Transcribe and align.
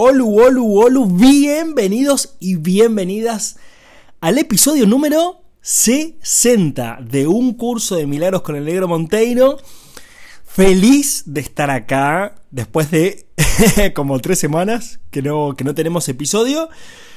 Olu, 0.00 0.40
olu, 0.40 0.80
olu, 0.80 1.06
bienvenidos 1.06 2.36
y 2.38 2.54
bienvenidas 2.54 3.58
al 4.20 4.38
episodio 4.38 4.86
número 4.86 5.42
60 5.60 7.00
de 7.02 7.26
un 7.26 7.54
curso 7.54 7.96
de 7.96 8.06
milagros 8.06 8.42
con 8.42 8.54
el 8.54 8.64
negro 8.64 8.86
Monteiro. 8.86 9.58
Feliz 10.44 11.24
de 11.26 11.40
estar 11.40 11.68
acá 11.70 12.36
después 12.52 12.92
de 12.92 13.26
como 13.96 14.20
tres 14.20 14.38
semanas 14.38 15.00
que 15.10 15.20
no, 15.20 15.56
que 15.56 15.64
no 15.64 15.74
tenemos 15.74 16.08
episodio. 16.08 16.68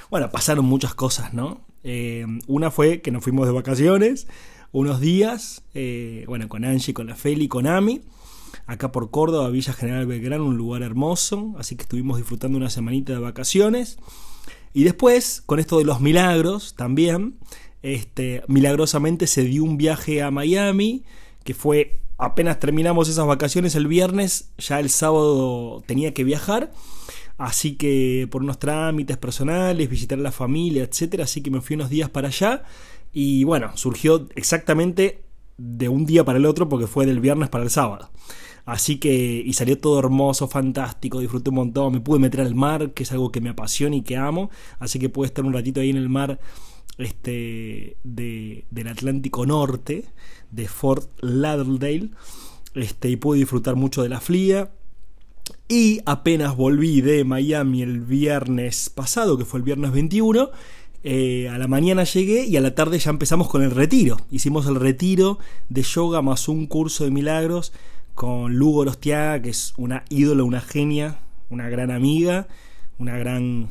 Bueno, 0.09 0.31
pasaron 0.31 0.65
muchas 0.65 0.95
cosas, 0.95 1.35
¿no? 1.35 1.61
Eh, 1.83 2.25
una 2.47 2.71
fue 2.71 3.01
que 3.01 3.11
nos 3.11 3.23
fuimos 3.23 3.45
de 3.45 3.53
vacaciones 3.53 4.25
unos 4.71 4.99
días, 4.99 5.61
eh, 5.75 6.23
bueno, 6.27 6.49
con 6.49 6.65
Angie, 6.65 6.95
con 6.95 7.05
la 7.05 7.15
Feli, 7.15 7.47
con 7.47 7.67
Ami 7.67 8.01
acá 8.65 8.91
por 8.91 9.11
Córdoba, 9.11 9.49
Villa 9.49 9.73
General 9.73 10.05
Belgrano, 10.05 10.45
un 10.45 10.57
lugar 10.57 10.81
hermoso, 10.83 11.53
así 11.57 11.75
que 11.75 11.83
estuvimos 11.83 12.17
disfrutando 12.17 12.57
una 12.57 12.69
semanita 12.69 13.13
de 13.13 13.19
vacaciones. 13.19 13.97
Y 14.73 14.83
después, 14.83 15.41
con 15.45 15.59
esto 15.59 15.77
de 15.77 15.85
los 15.85 15.99
milagros 15.99 16.75
también, 16.75 17.37
este, 17.81 18.43
milagrosamente 18.47 19.27
se 19.27 19.43
dio 19.43 19.63
un 19.63 19.77
viaje 19.77 20.21
a 20.21 20.31
Miami, 20.31 21.03
que 21.43 21.53
fue 21.53 21.99
apenas 22.17 22.59
terminamos 22.59 23.09
esas 23.09 23.25
vacaciones 23.25 23.75
el 23.75 23.87
viernes, 23.87 24.51
ya 24.57 24.79
el 24.79 24.89
sábado 24.89 25.83
tenía 25.85 26.13
que 26.13 26.23
viajar. 26.23 26.71
Así 27.37 27.75
que 27.75 28.27
por 28.29 28.43
unos 28.43 28.59
trámites 28.59 29.17
personales, 29.17 29.89
visitar 29.89 30.19
a 30.19 30.21
la 30.21 30.31
familia, 30.31 30.83
etcétera, 30.83 31.23
así 31.23 31.41
que 31.41 31.49
me 31.49 31.59
fui 31.59 31.75
unos 31.75 31.89
días 31.89 32.07
para 32.07 32.27
allá 32.27 32.63
y 33.11 33.43
bueno, 33.43 33.75
surgió 33.75 34.27
exactamente 34.35 35.23
de 35.57 35.89
un 35.89 36.05
día 36.05 36.23
para 36.23 36.37
el 36.37 36.45
otro 36.45 36.69
porque 36.69 36.85
fue 36.85 37.07
del 37.07 37.19
viernes 37.19 37.49
para 37.49 37.63
el 37.63 37.71
sábado. 37.71 38.11
Así 38.65 38.97
que, 38.97 39.41
y 39.45 39.53
salió 39.53 39.77
todo 39.77 39.99
hermoso, 39.99 40.47
fantástico, 40.47 41.19
disfruté 41.19 41.49
un 41.49 41.57
montón, 41.57 41.93
me 41.93 41.99
pude 41.99 42.19
meter 42.19 42.41
al 42.41 42.55
mar, 42.55 42.91
que 42.91 43.03
es 43.03 43.11
algo 43.11 43.31
que 43.31 43.41
me 43.41 43.49
apasiona 43.49 43.95
y 43.95 44.01
que 44.01 44.17
amo, 44.17 44.49
así 44.79 44.99
que 44.99 45.09
pude 45.09 45.27
estar 45.27 45.43
un 45.45 45.53
ratito 45.53 45.81
ahí 45.81 45.89
en 45.89 45.97
el 45.97 46.09
mar 46.09 46.39
este, 46.97 47.97
de, 48.03 48.65
del 48.69 48.87
Atlántico 48.87 49.45
Norte, 49.45 50.05
de 50.51 50.67
Fort 50.67 51.09
Lauderdale, 51.21 52.09
este, 52.75 53.09
y 53.09 53.15
pude 53.15 53.39
disfrutar 53.39 53.75
mucho 53.75 54.03
de 54.03 54.09
la 54.09 54.19
fría. 54.19 54.71
Y 55.67 56.01
apenas 56.05 56.55
volví 56.55 57.01
de 57.01 57.23
Miami 57.23 57.81
el 57.81 58.01
viernes 58.01 58.89
pasado, 58.89 59.37
que 59.37 59.45
fue 59.45 59.59
el 59.59 59.63
viernes 59.63 59.91
21, 59.91 60.51
eh, 61.03 61.49
a 61.49 61.57
la 61.57 61.67
mañana 61.67 62.03
llegué 62.03 62.45
y 62.45 62.57
a 62.57 62.61
la 62.61 62.75
tarde 62.75 62.99
ya 62.99 63.09
empezamos 63.09 63.49
con 63.49 63.63
el 63.63 63.71
retiro. 63.71 64.17
Hicimos 64.29 64.67
el 64.67 64.75
retiro 64.75 65.39
de 65.69 65.81
yoga 65.81 66.21
más 66.21 66.47
un 66.47 66.67
curso 66.67 67.05
de 67.05 67.11
milagros 67.11 67.73
con 68.15 68.55
Lugo 68.55 68.85
Rostiaga, 68.85 69.41
que 69.41 69.49
es 69.49 69.73
una 69.77 70.03
ídola, 70.09 70.43
una 70.43 70.61
genia, 70.61 71.19
una 71.49 71.69
gran 71.69 71.91
amiga, 71.91 72.47
una 72.97 73.17
gran 73.17 73.69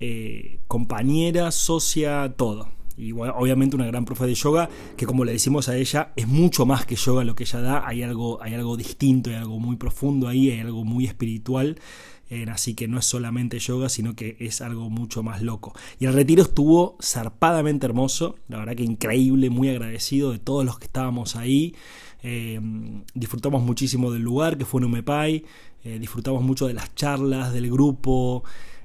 eh, 0.00 0.58
compañera, 0.66 1.50
socia, 1.50 2.34
todo. 2.36 2.68
Y 2.96 3.12
obviamente 3.12 3.74
una 3.74 3.86
gran 3.86 4.04
profe 4.04 4.26
de 4.26 4.34
yoga, 4.34 4.68
que 4.96 5.06
como 5.06 5.24
le 5.24 5.32
decimos 5.32 5.68
a 5.68 5.76
ella, 5.76 6.12
es 6.14 6.28
mucho 6.28 6.64
más 6.64 6.86
que 6.86 6.94
yoga 6.94 7.24
lo 7.24 7.34
que 7.34 7.42
ella 7.44 7.60
da, 7.60 7.86
hay 7.86 8.02
algo, 8.02 8.40
hay 8.40 8.54
algo 8.54 8.76
distinto, 8.76 9.30
hay 9.30 9.36
algo 9.36 9.58
muy 9.58 9.76
profundo 9.76 10.28
ahí, 10.28 10.50
hay 10.50 10.60
algo 10.60 10.84
muy 10.84 11.06
espiritual. 11.06 11.76
Así 12.50 12.74
que 12.74 12.88
no 12.88 12.98
es 12.98 13.04
solamente 13.04 13.60
yoga, 13.60 13.88
sino 13.88 14.16
que 14.16 14.36
es 14.40 14.60
algo 14.60 14.90
mucho 14.90 15.22
más 15.22 15.40
loco. 15.40 15.72
Y 16.00 16.06
el 16.06 16.14
retiro 16.14 16.42
estuvo 16.42 16.96
zarpadamente 17.00 17.86
hermoso, 17.86 18.36
la 18.48 18.58
verdad 18.58 18.74
que 18.74 18.82
increíble, 18.82 19.50
muy 19.50 19.68
agradecido 19.68 20.32
de 20.32 20.40
todos 20.40 20.64
los 20.64 20.78
que 20.78 20.86
estábamos 20.86 21.36
ahí. 21.36 21.74
Eh, 22.26 22.58
disfrutamos 23.14 23.62
muchísimo 23.62 24.10
del 24.10 24.22
lugar 24.22 24.56
que 24.56 24.64
fue 24.64 24.82
en 24.82 25.04
eh, 25.84 25.98
disfrutamos 25.98 26.42
mucho 26.42 26.66
de 26.66 26.72
las 26.72 26.94
charlas, 26.94 27.52
del 27.52 27.70
grupo, 27.70 28.42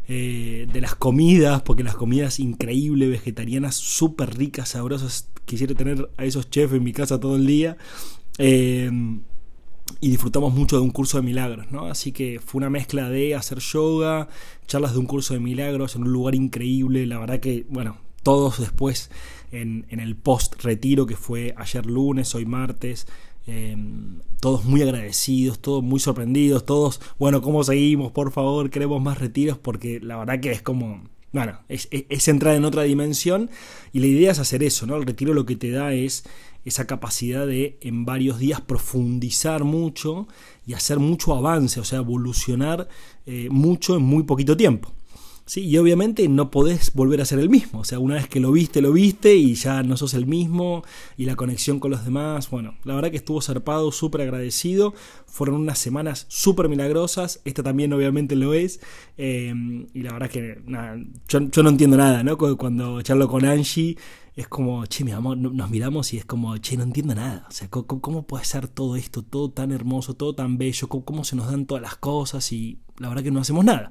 eh, 0.09 0.67
de 0.71 0.81
las 0.81 0.95
comidas, 0.95 1.61
porque 1.61 1.81
las 1.81 1.95
comidas 1.95 2.41
increíbles, 2.41 3.09
vegetarianas, 3.09 3.75
súper 3.75 4.38
ricas, 4.38 4.69
sabrosas. 4.69 5.29
Quisiera 5.45 5.73
tener 5.73 6.09
a 6.17 6.25
esos 6.25 6.50
chefs 6.50 6.73
en 6.73 6.83
mi 6.83 6.91
casa 6.91 7.19
todo 7.19 7.38
el 7.38 7.47
día. 7.47 7.77
Y 10.00 10.09
disfrutamos 10.09 10.53
mucho 10.53 10.77
de 10.77 10.83
un 10.83 10.91
curso 10.91 11.17
de 11.17 11.23
milagros, 11.23 11.72
¿no? 11.72 11.85
Así 11.88 12.11
que 12.11 12.39
fue 12.44 12.59
una 12.59 12.69
mezcla 12.69 13.09
de 13.09 13.35
hacer 13.35 13.59
yoga, 13.59 14.27
charlas 14.67 14.94
de 14.94 15.00
un 15.00 15.05
curso 15.05 15.33
de 15.33 15.39
milagros 15.39 15.95
en 15.95 16.03
un 16.03 16.13
lugar 16.13 16.35
increíble. 16.35 17.05
La 17.05 17.19
verdad 17.19 17.39
que, 17.39 17.66
bueno, 17.69 17.97
todos 18.23 18.59
después 18.59 19.11
en, 19.51 19.85
en 19.89 20.00
el 20.00 20.16
post 20.16 20.61
retiro 20.63 21.05
que 21.05 21.16
fue 21.16 21.53
ayer 21.57 21.85
lunes, 21.85 22.35
hoy 22.35 22.45
martes, 22.45 23.07
Em, 23.51 24.19
todos 24.39 24.63
muy 24.66 24.83
agradecidos, 24.83 25.57
todos 25.59 25.83
muy 25.83 26.00
sorprendidos, 26.00 26.67
todos, 26.67 27.01
bueno, 27.17 27.41
¿cómo 27.41 27.63
seguimos? 27.63 28.11
Por 28.11 28.31
favor, 28.31 28.69
queremos 28.69 29.01
más 29.01 29.17
retiros 29.17 29.57
porque 29.57 30.00
la 30.00 30.17
verdad 30.17 30.39
que 30.39 30.51
es 30.51 30.61
como, 30.61 31.01
bueno, 31.31 31.59
es, 31.67 31.88
entrar 32.28 32.56
en 32.56 32.66
otra 32.66 32.84
dimensión 32.84 33.50
y 33.94 34.00
la 34.00 34.07
idea 34.07 34.31
es 34.31 34.40
hacer 34.40 34.63
eso, 34.63 34.85
¿no? 34.85 34.95
El 34.95 35.06
retiro 35.06 35.34
lo 35.34 35.45
que 35.45 35.56
te 35.56 35.69
da 35.69 35.94
es 35.94 36.23
esa 36.66 36.88
capacidad 36.88 37.45
de 37.45 37.78
en 37.81 38.06
varios 38.06 38.40
días 38.40 38.62
profundizar 38.62 39.63
mucho 39.63 40.28
y 40.66 40.73
hacer 40.73 41.00
mucho 41.00 41.35
avance, 41.35 41.79
o 41.79 41.84
sea, 41.84 42.00
evolucionar 42.00 42.88
eh, 43.25 43.47
mucho 43.51 43.95
en 43.95 44.03
muy 44.03 44.23
poquito 44.23 44.57
tiempo. 44.57 44.91
Sí, 45.49 45.65
y 45.65 45.79
obviamente 45.79 46.29
no 46.29 46.51
podés 46.51 46.93
volver 46.93 47.21
a 47.21 47.25
ser 47.25 47.39
el 47.39 47.49
mismo. 47.49 47.79
O 47.79 47.83
sea, 47.83 47.97
una 47.97 48.13
vez 48.13 48.27
que 48.27 48.39
lo 48.39 48.51
viste, 48.51 48.81
lo 48.81 48.93
viste 48.93 49.35
y 49.35 49.55
ya 49.55 49.81
no 49.81 49.97
sos 49.97 50.13
el 50.13 50.27
mismo. 50.27 50.83
Y 51.17 51.25
la 51.25 51.35
conexión 51.35 51.79
con 51.79 51.89
los 51.89 52.05
demás. 52.05 52.51
Bueno, 52.51 52.75
la 52.83 52.93
verdad 52.93 53.09
que 53.09 53.17
estuvo 53.17 53.41
zarpado, 53.41 53.91
súper 53.91 54.21
agradecido. 54.21 54.93
Fueron 55.25 55.55
unas 55.55 55.79
semanas 55.79 56.27
súper 56.29 56.69
milagrosas. 56.69 57.41
Esta 57.45 57.63
también 57.63 57.91
obviamente 57.93 58.35
lo 58.35 58.53
es. 58.53 58.79
Eh, 59.17 59.51
y 59.91 60.03
la 60.03 60.13
verdad 60.13 60.29
que 60.29 60.61
yo, 61.27 61.63
no 61.63 61.69
entiendo 61.71 61.97
nada, 61.97 62.21
¿no? 62.21 62.38
Cuando 62.38 63.01
charlo 63.01 63.27
con 63.27 63.43
Angie 63.43 63.97
es 64.35 64.47
como, 64.47 64.85
che, 64.85 65.03
mi 65.03 65.13
amor, 65.13 65.35
nos 65.35 65.69
miramos 65.71 66.13
y 66.13 66.17
es 66.17 66.25
como, 66.25 66.55
che, 66.59 66.77
no 66.77 66.83
entiendo 66.83 67.15
nada. 67.15 67.47
O 67.49 67.51
sea, 67.51 67.67
¿cómo, 67.71 68.27
puede 68.27 68.45
ser 68.45 68.67
todo 68.67 68.95
esto, 68.95 69.23
todo 69.23 69.49
tan 69.49 69.71
hermoso, 69.71 70.13
todo 70.13 70.35
tan 70.35 70.59
bello? 70.59 70.88
cómo 70.89 71.23
se 71.23 71.35
nos 71.35 71.49
dan 71.49 71.65
todas 71.65 71.81
las 71.81 71.95
cosas? 71.95 72.51
Y 72.51 72.77
la 72.99 73.09
verdad 73.09 73.23
que 73.23 73.31
no 73.31 73.39
hacemos 73.39 73.65
nada 73.65 73.89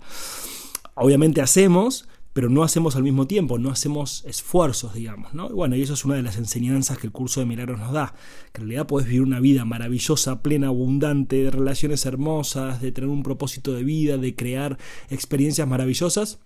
obviamente 0.99 1.41
hacemos, 1.41 2.09
pero 2.33 2.51
no 2.51 2.63
hacemos 2.63 2.95
al 2.95 3.03
mismo 3.03 3.27
tiempo, 3.27 3.59
no 3.59 3.71
hacemos 3.71 4.23
esfuerzos, 4.25 4.95
digamos, 4.95 5.35
¿no? 5.35 5.49
bueno, 5.49 5.75
y 5.75 5.83
eso 5.83 5.95
es 5.95 6.05
una 6.05 6.15
de 6.15 6.23
las 6.23 6.37
enseñanzas 6.37 6.97
que 6.99 7.09
el 7.09 7.13
curso 7.13 7.41
de 7.41 7.47
milagros 7.47 7.81
nos 7.81 7.93
da, 7.93 8.15
que 8.53 8.61
en 8.61 8.69
realidad 8.69 8.87
puedes 8.87 9.09
vivir 9.09 9.23
una 9.23 9.41
vida 9.41 9.65
maravillosa, 9.65 10.41
plena, 10.41 10.69
abundante, 10.69 11.43
de 11.43 11.51
relaciones 11.51 12.07
hermosas, 12.07 12.81
de 12.81 12.93
tener 12.93 13.11
un 13.11 13.25
propósito 13.25 13.73
de 13.73 13.83
vida, 13.83 14.19
de 14.19 14.37
crear 14.37 14.79
experiencias 15.11 15.67
maravillosas. 15.67 16.39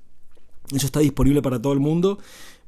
Eso 0.73 0.87
está 0.87 1.01
disponible 1.01 1.43
para 1.43 1.61
todo 1.61 1.75
el 1.75 1.81
mundo. 1.81 2.19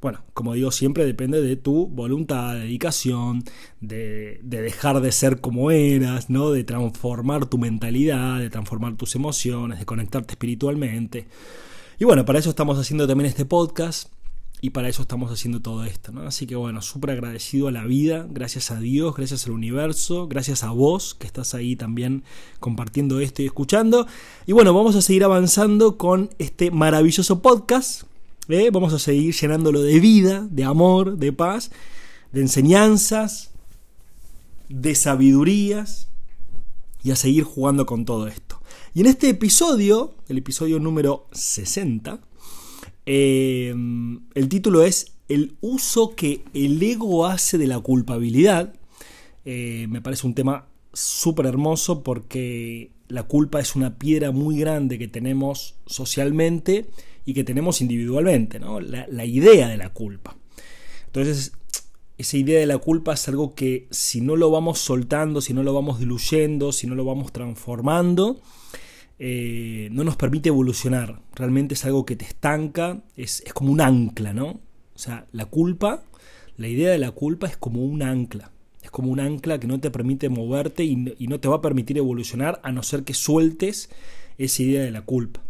Bueno, 0.02 0.22
como 0.34 0.52
digo, 0.52 0.70
siempre 0.70 1.06
depende 1.06 1.40
de 1.40 1.56
tu 1.56 1.86
voluntad, 1.86 2.56
dedicación, 2.56 3.42
de, 3.80 4.38
de, 4.42 4.60
dejar 4.60 5.00
de 5.00 5.12
ser 5.12 5.40
como 5.40 5.70
eras, 5.70 6.28
¿no? 6.28 6.50
De 6.50 6.62
transformar 6.62 7.46
tu 7.46 7.56
mentalidad, 7.56 8.38
de 8.38 8.50
transformar 8.50 8.96
tus 8.96 9.14
emociones, 9.14 9.78
de 9.78 9.86
conectarte 9.86 10.32
espiritualmente. 10.32 11.26
Y 11.98 12.04
bueno, 12.04 12.24
para 12.24 12.40
eso 12.40 12.50
estamos 12.50 12.78
haciendo 12.78 13.06
también 13.06 13.28
este 13.28 13.44
podcast 13.44 14.08
y 14.60 14.70
para 14.70 14.88
eso 14.88 15.02
estamos 15.02 15.30
haciendo 15.30 15.60
todo 15.60 15.84
esto, 15.84 16.10
¿no? 16.10 16.22
Así 16.22 16.46
que 16.46 16.56
bueno, 16.56 16.82
súper 16.82 17.10
agradecido 17.10 17.68
a 17.68 17.70
la 17.70 17.84
vida, 17.84 18.26
gracias 18.30 18.70
a 18.70 18.80
Dios, 18.80 19.14
gracias 19.14 19.46
al 19.46 19.52
universo, 19.52 20.26
gracias 20.26 20.64
a 20.64 20.70
vos 20.70 21.14
que 21.14 21.26
estás 21.26 21.54
ahí 21.54 21.76
también 21.76 22.24
compartiendo 22.60 23.20
esto 23.20 23.42
y 23.42 23.46
escuchando. 23.46 24.06
Y 24.46 24.52
bueno, 24.52 24.74
vamos 24.74 24.96
a 24.96 25.02
seguir 25.02 25.22
avanzando 25.22 25.98
con 25.98 26.30
este 26.38 26.70
maravilloso 26.70 27.42
podcast. 27.42 28.04
¿eh? 28.48 28.70
Vamos 28.72 28.92
a 28.92 28.98
seguir 28.98 29.34
llenándolo 29.34 29.82
de 29.82 30.00
vida, 30.00 30.48
de 30.50 30.64
amor, 30.64 31.18
de 31.18 31.32
paz, 31.32 31.70
de 32.32 32.40
enseñanzas, 32.40 33.50
de 34.68 34.94
sabidurías 34.94 36.08
y 37.04 37.10
a 37.10 37.16
seguir 37.16 37.44
jugando 37.44 37.86
con 37.86 38.04
todo 38.04 38.26
esto. 38.26 38.53
Y 38.94 39.00
en 39.00 39.06
este 39.06 39.28
episodio, 39.28 40.14
el 40.28 40.38
episodio 40.38 40.78
número 40.78 41.26
60, 41.32 42.20
eh, 43.06 43.74
el 44.34 44.48
título 44.48 44.82
es 44.82 45.12
El 45.28 45.56
uso 45.60 46.14
que 46.14 46.44
el 46.54 46.82
ego 46.82 47.26
hace 47.26 47.58
de 47.58 47.66
la 47.66 47.80
culpabilidad. 47.80 48.74
Eh, 49.44 49.86
me 49.88 50.00
parece 50.00 50.26
un 50.26 50.34
tema 50.34 50.66
súper 50.92 51.46
hermoso 51.46 52.02
porque 52.02 52.90
la 53.08 53.24
culpa 53.24 53.60
es 53.60 53.76
una 53.76 53.98
piedra 53.98 54.30
muy 54.30 54.58
grande 54.58 54.98
que 54.98 55.08
tenemos 55.08 55.76
socialmente 55.86 56.86
y 57.26 57.34
que 57.34 57.44
tenemos 57.44 57.80
individualmente, 57.80 58.60
¿no? 58.60 58.80
la, 58.80 59.06
la 59.10 59.24
idea 59.24 59.68
de 59.68 59.76
la 59.76 59.92
culpa. 59.92 60.36
Entonces, 61.06 61.52
esa 62.16 62.36
idea 62.36 62.60
de 62.60 62.66
la 62.66 62.78
culpa 62.78 63.14
es 63.14 63.28
algo 63.28 63.54
que 63.54 63.88
si 63.90 64.20
no 64.20 64.36
lo 64.36 64.50
vamos 64.50 64.78
soltando, 64.78 65.40
si 65.40 65.52
no 65.52 65.62
lo 65.62 65.74
vamos 65.74 65.98
diluyendo, 65.98 66.72
si 66.72 66.86
no 66.86 66.94
lo 66.94 67.04
vamos 67.04 67.32
transformando, 67.32 68.40
eh, 69.18 69.88
no 69.90 70.04
nos 70.04 70.16
permite 70.16 70.48
evolucionar. 70.48 71.20
Realmente 71.34 71.74
es 71.74 71.84
algo 71.84 72.06
que 72.06 72.16
te 72.16 72.24
estanca, 72.24 73.02
es, 73.16 73.42
es, 73.44 73.52
como 73.52 73.72
un 73.72 73.80
ancla, 73.80 74.32
¿no? 74.32 74.60
O 74.94 74.98
sea, 74.98 75.26
la 75.32 75.46
culpa, 75.46 76.04
la 76.56 76.68
idea 76.68 76.90
de 76.90 76.98
la 76.98 77.10
culpa 77.10 77.48
es 77.48 77.56
como 77.56 77.84
un 77.84 78.02
ancla. 78.02 78.52
Es 78.82 78.90
como 78.90 79.10
un 79.10 79.18
ancla 79.18 79.58
que 79.58 79.66
no 79.66 79.80
te 79.80 79.90
permite 79.90 80.28
moverte 80.28 80.84
y, 80.84 81.14
y 81.18 81.26
no 81.26 81.40
te 81.40 81.48
va 81.48 81.56
a 81.56 81.62
permitir 81.62 81.98
evolucionar 81.98 82.60
a 82.62 82.70
no 82.70 82.82
ser 82.82 83.02
que 83.02 83.14
sueltes 83.14 83.90
esa 84.38 84.62
idea 84.62 84.82
de 84.82 84.90
la 84.92 85.02
culpa. 85.02 85.40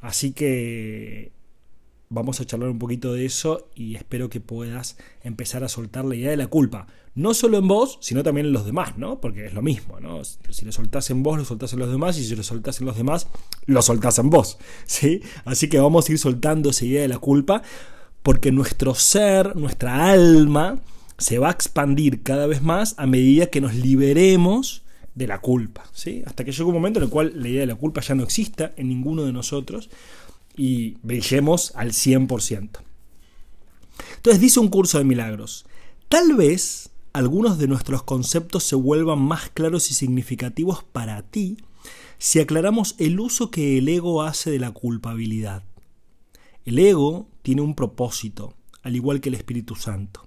Así 0.00 0.32
que 0.32 1.32
vamos 2.14 2.40
a 2.40 2.46
charlar 2.46 2.70
un 2.70 2.78
poquito 2.78 3.12
de 3.12 3.26
eso 3.26 3.68
y 3.74 3.96
espero 3.96 4.30
que 4.30 4.40
puedas 4.40 4.96
empezar 5.22 5.64
a 5.64 5.68
soltar 5.68 6.04
la 6.04 6.14
idea 6.14 6.30
de 6.30 6.36
la 6.36 6.46
culpa. 6.46 6.86
No 7.14 7.34
solo 7.34 7.58
en 7.58 7.68
vos, 7.68 7.98
sino 8.00 8.22
también 8.22 8.46
en 8.46 8.52
los 8.52 8.64
demás, 8.64 8.96
¿no? 8.96 9.20
Porque 9.20 9.46
es 9.46 9.54
lo 9.54 9.62
mismo, 9.62 10.00
¿no? 10.00 10.22
Si 10.24 10.64
lo 10.64 10.72
soltás 10.72 11.10
en 11.10 11.22
vos, 11.22 11.38
lo 11.38 11.44
soltás 11.44 11.72
en 11.72 11.80
los 11.80 11.90
demás, 11.90 12.18
y 12.18 12.24
si 12.24 12.34
lo 12.34 12.42
soltás 12.42 12.80
en 12.80 12.86
los 12.86 12.96
demás, 12.96 13.28
lo 13.66 13.82
soltás 13.82 14.18
en 14.18 14.30
vos, 14.30 14.58
¿sí? 14.86 15.20
Así 15.44 15.68
que 15.68 15.78
vamos 15.78 16.08
a 16.08 16.12
ir 16.12 16.18
soltando 16.18 16.70
esa 16.70 16.84
idea 16.84 17.02
de 17.02 17.08
la 17.08 17.18
culpa, 17.18 17.62
porque 18.22 18.52
nuestro 18.52 18.94
ser, 18.94 19.54
nuestra 19.54 20.10
alma, 20.10 20.80
se 21.18 21.38
va 21.38 21.48
a 21.48 21.52
expandir 21.52 22.22
cada 22.22 22.46
vez 22.46 22.62
más 22.62 22.94
a 22.96 23.06
medida 23.06 23.46
que 23.46 23.60
nos 23.60 23.74
liberemos 23.74 24.82
de 25.14 25.28
la 25.28 25.40
culpa, 25.40 25.84
¿sí? 25.92 26.22
Hasta 26.26 26.44
que 26.44 26.50
llegue 26.50 26.64
un 26.64 26.74
momento 26.74 26.98
en 26.98 27.04
el 27.04 27.10
cual 27.10 27.32
la 27.36 27.48
idea 27.48 27.60
de 27.60 27.66
la 27.66 27.76
culpa 27.76 28.00
ya 28.00 28.14
no 28.14 28.24
exista 28.24 28.72
en 28.76 28.88
ninguno 28.88 29.24
de 29.24 29.32
nosotros, 29.32 29.88
y 30.56 30.96
brillemos 31.02 31.72
al 31.74 31.92
100%. 31.92 32.80
Entonces 34.16 34.40
dice 34.40 34.60
un 34.60 34.68
curso 34.68 34.98
de 34.98 35.04
milagros, 35.04 35.66
tal 36.08 36.34
vez 36.34 36.90
algunos 37.12 37.58
de 37.58 37.68
nuestros 37.68 38.02
conceptos 38.02 38.64
se 38.64 38.74
vuelvan 38.74 39.20
más 39.20 39.50
claros 39.50 39.90
y 39.90 39.94
significativos 39.94 40.82
para 40.82 41.22
ti 41.22 41.58
si 42.18 42.40
aclaramos 42.40 42.94
el 42.98 43.20
uso 43.20 43.50
que 43.50 43.78
el 43.78 43.88
ego 43.88 44.22
hace 44.22 44.50
de 44.50 44.58
la 44.58 44.70
culpabilidad. 44.70 45.62
El 46.64 46.78
ego 46.78 47.28
tiene 47.42 47.60
un 47.60 47.74
propósito, 47.74 48.54
al 48.82 48.96
igual 48.96 49.20
que 49.20 49.28
el 49.28 49.34
Espíritu 49.34 49.76
Santo. 49.76 50.26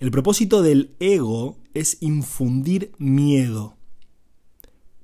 El 0.00 0.10
propósito 0.10 0.62
del 0.62 0.96
ego 0.98 1.56
es 1.74 1.98
infundir 2.00 2.90
miedo, 2.98 3.76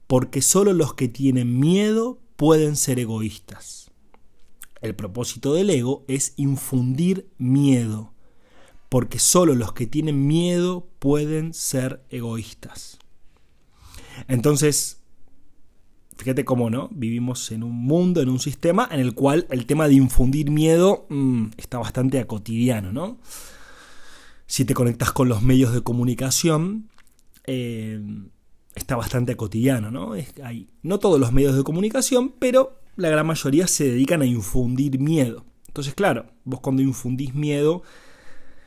porque 0.09 0.43
solo 0.43 0.73
los 0.73 0.95
que 0.95 1.07
tienen 1.07 1.61
miedo 1.61 2.19
pueden 2.37 2.75
ser 2.75 2.99
egoístas. 2.99 3.88
El 4.81 4.95
propósito 4.95 5.55
del 5.55 5.71
ego 5.71 6.05
es 6.09 6.35
infundir 6.37 7.29
miedo, 7.39 8.13
porque 8.89 9.19
solo 9.19 9.55
los 9.55 9.73
que 9.73 9.87
tienen 9.87 10.27
miedo 10.27 10.89
pueden 10.99 11.53
ser 11.53 12.05
egoístas. 12.11 12.99
Entonces, 14.29 15.03
fíjate 16.17 16.45
cómo 16.45 16.71
no, 16.71 16.89
vivimos 16.93 17.51
en 17.53 17.63
un 17.63 17.75
mundo, 17.75 18.21
en 18.21 18.29
un 18.29 18.41
sistema 18.41 18.89
en 18.91 19.01
el 19.01 19.15
cual 19.15 19.47
el 19.51 19.67
tema 19.67 19.89
de 19.89 19.95
infundir 19.95 20.51
miedo 20.51 21.07
mmm, 21.09 21.47
está 21.57 21.79
bastante 21.79 22.19
a 22.19 22.27
cotidiano, 22.27 22.93
¿no? 22.93 23.19
Si 24.47 24.65
te 24.65 24.75
conectas 24.75 25.13
con 25.13 25.29
los 25.29 25.43
medios 25.43 25.75
de 25.75 25.83
comunicación, 25.83 26.89
eh, 27.45 28.01
está 28.75 28.97
bastante 28.97 29.33
a 29.33 29.37
cotidiano, 29.37 29.91
¿no? 29.91 30.15
Hay, 30.43 30.69
no 30.83 30.99
todos 30.99 31.21
los 31.21 31.33
medios 31.33 31.57
de 31.57 31.65
comunicación, 31.65 32.33
pero 32.39 32.78
la 32.99 33.09
gran 33.09 33.27
mayoría 33.27 33.67
se 33.69 33.85
dedican 33.85 34.23
a 34.23 34.27
infundir 34.27 34.99
miedo. 34.99 35.47
Entonces, 35.69 35.95
claro, 35.95 36.27
vos 36.45 36.61
cuando 36.61 36.83
infundís 36.83 37.33
miedo, 37.33 37.83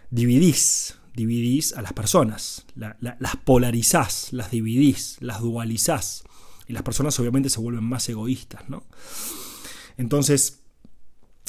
dividís, 0.09 0.97
dividís 1.13 1.73
a 1.73 1.81
las 1.81 1.91
personas, 1.91 2.65
las 2.75 3.35
polarizás, 3.43 4.31
las 4.31 4.49
dividís, 4.49 5.17
las 5.19 5.41
dualizás. 5.41 6.23
Y 6.67 6.73
las 6.73 6.83
personas 6.83 7.19
obviamente 7.19 7.49
se 7.49 7.59
vuelven 7.59 7.83
más 7.83 8.07
egoístas, 8.07 8.69
¿no? 8.69 8.83
Entonces, 9.97 10.61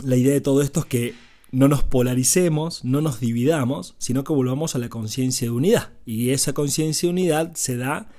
la 0.03 0.17
idea 0.17 0.33
de 0.33 0.41
todo 0.41 0.61
esto 0.63 0.81
es 0.81 0.87
que 0.87 1.15
no 1.53 1.69
nos 1.69 1.85
polaricemos, 1.85 2.85
no 2.85 3.01
nos 3.01 3.21
dividamos, 3.21 3.95
sino 3.99 4.25
que 4.25 4.33
volvamos 4.33 4.75
a 4.75 4.79
la 4.79 4.89
conciencia 4.89 5.47
de 5.47 5.53
unidad. 5.53 5.93
Y 6.05 6.31
esa 6.31 6.53
conciencia 6.53 7.07
de 7.07 7.13
unidad 7.13 7.55
se 7.55 7.77
da 7.77 8.11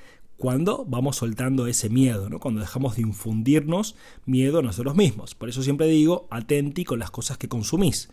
cuando 0.43 0.83
vamos 0.85 1.15
soltando 1.15 1.67
ese 1.67 1.89
miedo, 1.89 2.29
¿no? 2.29 2.37
cuando 2.37 2.59
dejamos 2.59 2.97
de 2.97 3.01
infundirnos 3.03 3.95
miedo 4.25 4.59
a 4.59 4.61
nosotros 4.61 4.93
mismos. 4.93 5.35
Por 5.35 5.47
eso 5.47 5.63
siempre 5.63 5.87
digo, 5.87 6.27
atenti 6.29 6.83
con 6.83 6.99
las 6.99 7.11
cosas 7.11 7.37
que 7.37 7.47
consumís. 7.47 8.09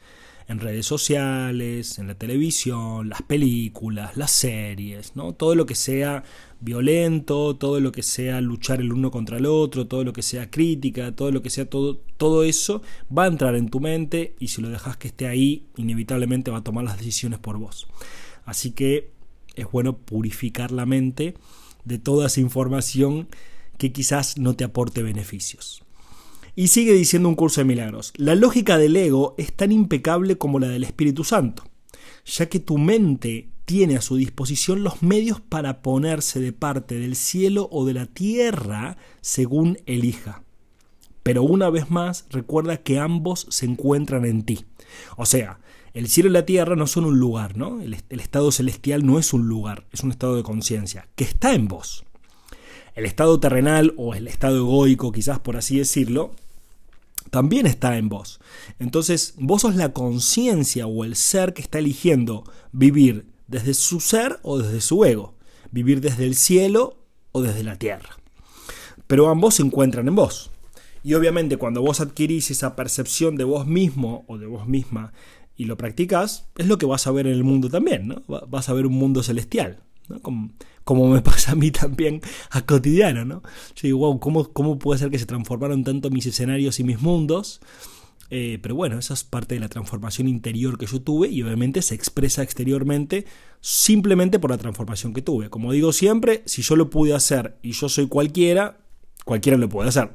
En 0.47 0.61
redes 0.61 0.87
sociales, 0.87 1.99
en 1.99 2.07
la 2.07 2.15
televisión, 2.15 3.09
las 3.09 3.23
películas, 3.23 4.17
las 4.17 4.31
series, 4.31 5.17
¿no? 5.17 5.33
Todo 5.33 5.57
lo 5.57 5.67
que 5.67 5.75
sea 5.75 6.23
violento, 6.61 7.57
todo 7.57 7.81
lo 7.81 7.91
que 7.91 8.05
sea 8.05 8.41
luchar 8.41 8.81
el 8.81 8.93
uno 8.93 9.11
contra 9.11 9.39
el 9.39 9.47
otro, 9.47 9.89
todo 9.89 10.05
lo 10.05 10.13
que 10.13 10.23
sea 10.23 10.53
crítica, 10.53 11.11
todo 11.17 11.33
lo 11.33 11.43
que 11.43 11.51
sea 11.51 11.69
todo, 11.69 11.97
todo 12.17 12.45
eso 12.45 12.81
va 13.11 13.25
a 13.25 13.27
entrar 13.27 13.57
en 13.57 13.71
tu 13.71 13.81
mente 13.81 14.37
y 14.39 14.49
si 14.49 14.63
lo 14.63 14.69
dejas 14.69 14.97
que 14.97 15.09
esté 15.09 15.27
ahí, 15.27 15.67
inevitablemente 15.77 16.53
va 16.53 16.59
a 16.59 16.65
tomar 16.65 16.85
las 16.85 16.97
decisiones 16.97 17.41
por 17.41 17.59
vos. 17.59 17.89
Así 18.45 18.71
que 18.71 19.11
es 19.57 19.69
bueno 19.73 19.97
purificar 19.97 20.71
la 20.71 20.87
mente 20.87 21.35
de 21.85 21.99
toda 21.99 22.27
esa 22.27 22.41
información 22.41 23.29
que 23.79 23.93
quizás 23.93 24.39
no 24.39 24.55
te 24.55 24.65
aporte 24.65 25.03
beneficios. 25.03 25.83
Y 26.57 26.69
sigue 26.69 26.93
diciendo 26.93 27.29
un 27.29 27.37
curso 27.37 27.61
de 27.61 27.65
milagros, 27.65 28.13
la 28.17 28.35
lógica 28.35 28.77
del 28.77 28.97
ego 28.97 29.35
es 29.39 29.53
tan 29.53 29.73
impecable 29.73 30.37
como 30.37 30.59
la 30.59 30.69
del 30.69 30.85
Espíritu 30.85 31.25
Santo, 31.25 31.65
ya 32.25 32.49
que 32.49 32.61
tu 32.61 32.77
mente 32.77 33.49
tiene 33.65 33.97
a 33.97 34.03
su 34.03 34.17
disposición 34.17 34.83
los 34.83 35.03
medios 35.03 35.41
para 35.41 35.81
ponerse 35.81 36.41
de 36.41 36.53
parte 36.53 36.99
del 36.99 37.15
cielo 37.15 37.69
o 37.71 37.87
de 37.87 37.95
la 37.95 38.07
tierra 38.07 38.97
según 39.21 39.79
elija. 39.87 40.43
Pero 41.23 41.43
una 41.43 41.71
vez 41.71 41.91
más, 41.91 42.27
recuerda 42.31 42.79
que 42.79 42.99
ambos 42.99 43.47
se 43.49 43.67
encuentran 43.67 44.25
en 44.25 44.43
ti. 44.43 44.65
O 45.17 45.27
sea, 45.27 45.61
el 45.93 46.09
cielo 46.09 46.31
y 46.31 46.33
la 46.33 46.47
tierra 46.47 46.77
no 46.77 46.87
son 46.87 47.05
un 47.05 47.19
lugar, 47.19 47.57
¿no? 47.57 47.81
El, 47.81 47.95
estado 47.95 48.53
celestial 48.53 49.05
no 49.05 49.19
es 49.19 49.33
un 49.33 49.49
lugar, 49.49 49.87
es 49.93 50.03
un 50.03 50.11
estado 50.11 50.37
de 50.37 50.43
conciencia, 50.43 51.09
que 51.17 51.25
está 51.25 51.53
en 51.53 51.69
vos. 51.69 52.05
El 52.95 53.07
estado 53.07 53.41
terrenal 53.41 53.95
o 53.97 54.15
el 54.15 54.29
estado 54.29 54.59
egoico, 54.59 55.13
quizás 55.13 55.39
por 55.41 55.57
así 55.57 55.79
decirlo, 55.79 56.33
también 57.31 57.67
está 57.67 57.97
en 57.97 58.09
vos. 58.09 58.41
Entonces, 58.79 59.35
vos 59.39 59.63
sos 59.63 59.77
la 59.77 59.93
conciencia 59.93 60.87
o 60.87 61.05
el 61.05 61.17
ser 61.17 61.55
que 61.55 61.63
está 61.63 61.79
eligiendo 61.79 62.45
vivir 62.73 63.27
desde 63.49 63.75
su 63.75 64.01
ser 64.01 64.39
o 64.43 64.59
desde 64.59 64.81
su 64.81 65.05
ego, 65.05 65.35
vivir 65.71 66.01
desde 66.01 66.27
el 66.27 66.37
cielo 66.37 66.99
o 67.33 67.43
desde 67.43 67.65
la 67.65 67.77
tierra. 67.77 68.17
Pero 69.07 69.29
ambos 69.29 69.57
se 69.57 69.63
encuentran 69.63 70.07
en 70.07 70.15
vos. 70.15 70.51
Y 71.03 71.15
obviamente 71.15 71.57
cuando 71.57 71.83
vos 71.83 72.01
adquirís 72.01 72.51
esa 72.51 72.77
percepción 72.77 73.37
de 73.37 73.45
vos 73.45 73.67
mismo 73.67 74.25
o 74.29 74.39
de 74.39 74.47
vos 74.47 74.69
misma 74.69 75.13
y 75.61 75.67
lo 75.67 75.77
practicas, 75.77 76.49
es 76.57 76.69
lo 76.69 76.79
que 76.79 76.87
vas 76.87 77.07
a 77.07 77.11
ver 77.11 77.27
en 77.27 77.35
el 77.35 77.45
mundo 77.45 77.69
también, 77.69 78.09
¿no? 78.09 78.23
Vas 78.49 78.71
a 78.71 78.73
ver 78.73 78.87
un 78.87 78.95
mundo 78.95 79.23
celestial, 79.23 79.83
¿no? 80.09 80.19
Como, 80.23 80.53
como 80.85 81.07
me 81.09 81.21
pasa 81.31 81.53
a 81.53 81.55
mí 81.55 81.71
también 81.71 82.23
a 82.49 82.65
cotidiano, 82.65 83.27
¿no? 83.27 83.43
Yo 83.77 83.83
digo, 83.83 83.99
wow, 83.99 84.19
¿cómo, 84.21 84.51
¿cómo 84.55 84.79
puede 84.79 85.01
ser 85.01 85.11
que 85.11 85.19
se 85.19 85.27
transformaron 85.27 85.85
tanto 85.85 86.09
mis 86.09 86.25
escenarios 86.25 86.81
y 86.81 86.85
mis 86.85 87.03
mundos? 87.03 87.61
Eh, 88.31 88.59
pero 88.63 88.75
bueno, 88.75 88.99
esa 88.99 89.13
es 89.13 89.23
parte 89.23 89.55
de 89.55 89.61
la 89.61 89.69
transformación 89.69 90.29
interior 90.29 90.79
que 90.79 90.87
yo 90.87 91.03
tuve 91.03 91.29
y 91.29 91.43
obviamente 91.43 91.83
se 91.83 91.95
expresa 91.95 92.43
exteriormente 92.43 93.27
simplemente 93.61 94.39
por 94.39 94.53
la 94.53 94.57
transformación 94.57 95.13
que 95.13 95.21
tuve. 95.21 95.51
Como 95.51 95.73
digo 95.73 95.93
siempre, 95.93 96.43
si 96.47 96.63
yo 96.63 96.75
lo 96.75 96.89
pude 96.89 97.13
hacer 97.13 97.59
y 97.61 97.73
yo 97.73 97.91
soy 97.91 98.07
cualquiera, 98.07 98.79
cualquiera 99.27 99.59
lo 99.59 99.69
puede 99.69 99.91
hacer. 99.91 100.11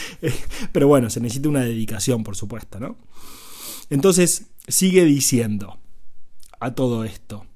pero 0.72 0.86
bueno, 0.86 1.08
se 1.08 1.20
necesita 1.20 1.48
una 1.48 1.64
dedicación, 1.64 2.24
por 2.24 2.36
supuesto, 2.36 2.78
¿no? 2.78 2.98
Entonces, 3.90 4.46
sigue 4.68 5.04
diciendo 5.04 5.78
a 6.60 6.74
todo 6.74 7.04
esto, 7.04 7.46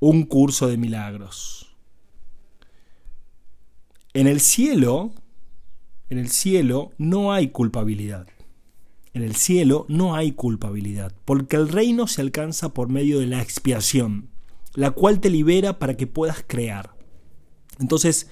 un 0.00 0.24
curso 0.24 0.68
de 0.68 0.76
milagros. 0.76 1.76
En 4.14 4.26
el 4.26 4.40
cielo, 4.40 5.12
en 6.08 6.18
el 6.18 6.30
cielo 6.30 6.92
no 6.98 7.32
hay 7.32 7.48
culpabilidad. 7.48 8.26
En 9.14 9.22
el 9.22 9.36
cielo 9.36 9.86
no 9.88 10.14
hay 10.14 10.32
culpabilidad, 10.32 11.12
porque 11.24 11.56
el 11.56 11.68
reino 11.68 12.06
se 12.06 12.20
alcanza 12.20 12.72
por 12.74 12.88
medio 12.88 13.20
de 13.20 13.26
la 13.26 13.42
expiación, 13.42 14.28
la 14.74 14.92
cual 14.92 15.20
te 15.20 15.30
libera 15.30 15.78
para 15.78 15.96
que 15.96 16.06
puedas 16.06 16.44
crear. 16.46 16.94
Entonces, 17.80 18.28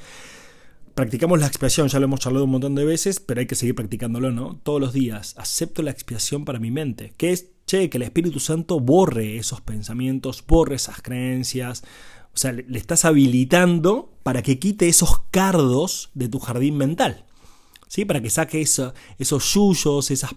practicamos 0.94 1.40
la 1.40 1.46
expiación, 1.46 1.88
ya 1.88 1.98
lo 1.98 2.04
hemos 2.04 2.20
charlado 2.20 2.44
un 2.44 2.52
montón 2.52 2.74
de 2.74 2.84
veces, 2.84 3.20
pero 3.20 3.40
hay 3.40 3.46
que 3.46 3.54
seguir 3.54 3.74
practicándolo, 3.74 4.30
¿no? 4.30 4.60
Todos 4.62 4.80
los 4.80 4.92
días. 4.92 5.34
Acepto 5.38 5.82
la 5.82 5.90
expiación 5.90 6.44
para 6.44 6.58
mi 6.58 6.70
mente, 6.70 7.14
que 7.16 7.32
es, 7.32 7.48
che, 7.66 7.90
que 7.90 7.98
el 7.98 8.04
Espíritu 8.04 8.40
Santo 8.40 8.80
borre 8.80 9.36
esos 9.36 9.60
pensamientos, 9.60 10.44
borre 10.46 10.76
esas 10.76 11.02
creencias, 11.02 11.82
O 12.32 12.38
sea, 12.38 12.52
le, 12.52 12.78
estás 12.78 13.06
habilitando 13.06 14.12
para 14.22 14.42
que 14.42 14.58
quite 14.58 14.88
esos 14.88 15.22
cardos 15.30 16.10
de 16.12 16.28
tu 16.28 16.38
jardín 16.38 16.76
mental. 16.76 17.24
¿Sí? 17.88 18.04
Para 18.04 18.20
que 18.20 18.28
saque 18.28 18.60
esos 18.60 19.54
yuyos, 19.54 20.10
esas, 20.10 20.34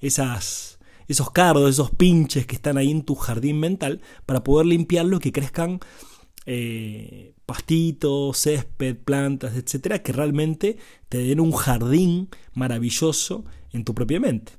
esas, 0.00 0.80
esos 1.06 1.30
cardos, 1.30 1.70
esos 1.70 1.90
pinches 1.92 2.44
que 2.44 2.56
están 2.56 2.76
ahí 2.76 2.90
en 2.90 3.02
tu 3.02 3.14
jardín 3.14 3.60
mental, 3.60 4.00
para 4.26 4.42
poder 4.42 4.66
limpiarlo 4.66 5.18
y 5.18 5.20
que 5.20 5.30
crezcan 5.30 5.78
eh, 6.44 7.34
pastitos, 7.46 8.38
césped, 8.38 8.96
plantas, 8.96 9.54
etcétera, 9.54 10.02
que 10.02 10.12
realmente 10.12 10.76
te 11.08 11.18
den 11.18 11.38
un 11.38 11.52
jardín 11.52 12.30
maravilloso 12.52 13.44
en 13.72 13.84
tu 13.84 13.94
propia 13.94 14.18
mente. 14.18 14.57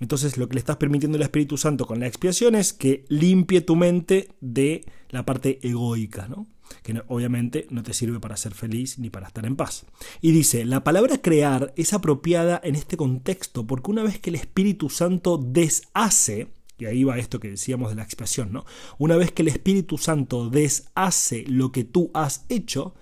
Entonces 0.00 0.38
lo 0.38 0.48
que 0.48 0.54
le 0.54 0.60
estás 0.60 0.78
permitiendo 0.78 1.16
al 1.16 1.22
Espíritu 1.22 1.58
Santo 1.58 1.86
con 1.86 2.00
la 2.00 2.06
expiación 2.06 2.54
es 2.54 2.72
que 2.72 3.04
limpie 3.08 3.60
tu 3.60 3.76
mente 3.76 4.28
de 4.40 4.84
la 5.10 5.24
parte 5.26 5.60
egoica, 5.62 6.26
¿no? 6.26 6.46
que 6.82 7.02
obviamente 7.08 7.66
no 7.70 7.82
te 7.82 7.92
sirve 7.92 8.20
para 8.20 8.36
ser 8.36 8.54
feliz 8.54 8.98
ni 8.98 9.10
para 9.10 9.26
estar 9.26 9.44
en 9.44 9.56
paz. 9.56 9.84
Y 10.20 10.32
dice, 10.32 10.64
la 10.64 10.84
palabra 10.84 11.20
crear 11.20 11.72
es 11.76 11.92
apropiada 11.92 12.60
en 12.62 12.76
este 12.76 12.96
contexto 12.96 13.66
porque 13.66 13.90
una 13.90 14.02
vez 14.02 14.18
que 14.18 14.30
el 14.30 14.36
Espíritu 14.36 14.88
Santo 14.88 15.36
deshace, 15.36 16.48
y 16.78 16.86
ahí 16.86 17.04
va 17.04 17.18
esto 17.18 17.40
que 17.40 17.50
decíamos 17.50 17.90
de 17.90 17.96
la 17.96 18.04
expiación, 18.04 18.52
¿no? 18.52 18.64
Una 18.98 19.16
vez 19.16 19.32
que 19.32 19.42
el 19.42 19.48
Espíritu 19.48 19.98
Santo 19.98 20.48
deshace 20.48 21.44
lo 21.46 21.72
que 21.72 21.84
tú 21.84 22.10
has 22.14 22.46
hecho, 22.48 22.94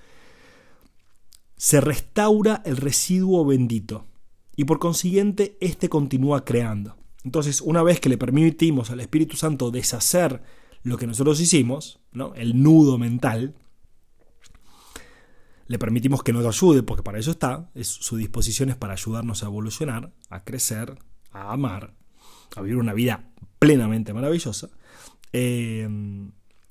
se 1.56 1.80
restaura 1.80 2.62
el 2.64 2.76
residuo 2.76 3.44
bendito 3.44 4.07
y 4.58 4.64
por 4.64 4.80
consiguiente 4.80 5.56
éste 5.60 5.88
continúa 5.88 6.44
creando. 6.44 6.96
Entonces, 7.22 7.60
una 7.60 7.84
vez 7.84 8.00
que 8.00 8.08
le 8.08 8.18
permitimos 8.18 8.90
al 8.90 8.98
Espíritu 8.98 9.36
Santo 9.36 9.70
deshacer 9.70 10.42
lo 10.82 10.96
que 10.96 11.06
nosotros 11.06 11.38
hicimos, 11.38 12.00
¿no? 12.10 12.34
el 12.34 12.60
nudo 12.60 12.98
mental, 12.98 13.54
le 15.68 15.78
permitimos 15.78 16.24
que 16.24 16.32
nos 16.32 16.44
ayude, 16.44 16.82
porque 16.82 17.04
para 17.04 17.20
eso 17.20 17.30
está, 17.30 17.70
es, 17.76 17.86
su 17.86 18.16
disposición 18.16 18.68
es 18.68 18.74
para 18.74 18.94
ayudarnos 18.94 19.44
a 19.44 19.46
evolucionar, 19.46 20.12
a 20.28 20.42
crecer, 20.42 20.98
a 21.30 21.52
amar, 21.52 21.94
a 22.56 22.60
vivir 22.60 22.78
una 22.78 22.94
vida 22.94 23.30
plenamente 23.60 24.12
maravillosa. 24.12 24.70
Eh, 25.32 25.88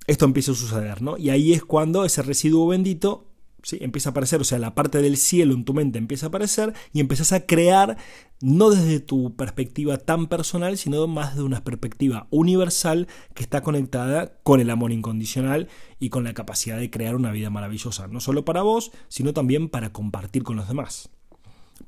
esto 0.08 0.26
empieza 0.26 0.52
a 0.52 0.56
suceder, 0.56 1.02
¿no? 1.02 1.18
Y 1.18 1.30
ahí 1.30 1.54
es 1.54 1.64
cuando 1.64 2.04
ese 2.04 2.22
residuo 2.22 2.68
bendito 2.68 3.27
empieza 3.72 4.10
a 4.10 4.12
aparecer, 4.12 4.42
o 4.42 4.44
sea, 4.44 4.60
la 4.60 4.76
parte 4.76 5.02
del 5.02 5.18
cielo 5.18 5.54
en 5.54 5.66
tu 5.66 5.74
mente 5.74 5.98
empieza 5.98 6.28
a 6.28 6.30
aparecer 6.30 6.74
y 6.94 7.00
empiezas 7.00 7.34
a 7.34 7.46
crear 7.46 7.98
no 8.42 8.70
desde 8.70 9.00
tu 9.00 9.36
perspectiva 9.36 9.98
tan 9.98 10.28
personal, 10.28 10.78
sino 10.78 11.08
más 11.08 11.36
de 11.36 11.44
una 11.44 11.64
perspectiva 11.64 12.28
universal 12.30 13.08
que 13.34 13.44
está 13.44 13.62
conectada 13.62 14.38
con 14.44 14.62
el 14.62 14.70
amor 14.70 14.92
incondicional 14.92 15.68
y 16.00 16.10
con 16.10 16.24
la 16.24 16.34
capacidad 16.34 16.78
de 16.78 16.90
crear 16.90 17.16
una 17.16 17.32
vida 17.32 17.50
maravillosa, 17.50 18.08
no 18.08 18.20
solo 18.20 18.46
para 18.46 18.62
vos, 18.62 18.92
sino 19.08 19.34
también 19.34 19.70
para 19.70 19.92
compartir 19.92 20.44
con 20.44 20.56
los 20.56 20.68
demás. 20.68 21.10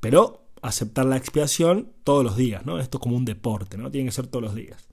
Pero 0.00 0.46
aceptar 0.62 1.06
la 1.06 1.16
expiación 1.16 1.92
todos 2.04 2.24
los 2.24 2.36
días, 2.36 2.66
¿no? 2.66 2.78
Esto 2.78 2.98
es 2.98 3.02
como 3.02 3.16
un 3.16 3.24
deporte, 3.24 3.78
¿no? 3.78 3.90
Tiene 3.90 4.08
que 4.08 4.12
ser 4.14 4.26
todos 4.26 4.42
los 4.42 4.54
días. 4.54 4.88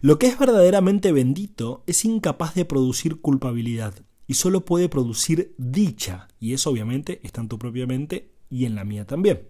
Lo 0.00 0.18
que 0.18 0.26
es 0.26 0.38
verdaderamente 0.38 1.12
bendito 1.12 1.82
es 1.86 2.04
incapaz 2.04 2.54
de 2.54 2.64
producir 2.64 3.20
culpabilidad 3.20 3.94
y 4.28 4.34
solo 4.34 4.64
puede 4.64 4.88
producir 4.88 5.54
dicha, 5.56 6.28
y 6.38 6.52
eso 6.52 6.70
obviamente 6.70 7.18
está 7.24 7.40
en 7.40 7.48
tu 7.48 7.58
propia 7.58 7.86
mente 7.86 8.30
y 8.50 8.66
en 8.66 8.74
la 8.74 8.84
mía 8.84 9.06
también. 9.06 9.48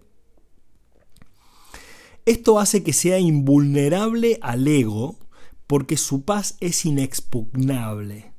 Esto 2.25 2.59
hace 2.59 2.81
que 2.81 2.93
sea 2.93 3.19
invulnerable 3.19 4.39
al 4.41 4.67
ego 4.67 5.19
porque 5.67 5.97
su 5.97 6.23
paz 6.23 6.55
es 6.61 6.85
inexpugnable. 6.85 8.33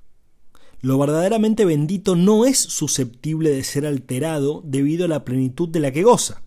Lo 0.80 0.98
verdaderamente 0.98 1.66
bendito 1.66 2.16
no 2.16 2.46
es 2.46 2.58
susceptible 2.58 3.50
de 3.50 3.62
ser 3.62 3.84
alterado 3.84 4.62
debido 4.64 5.04
a 5.04 5.08
la 5.08 5.24
plenitud 5.24 5.68
de 5.68 5.80
la 5.80 5.92
que 5.92 6.04
goza. 6.04 6.42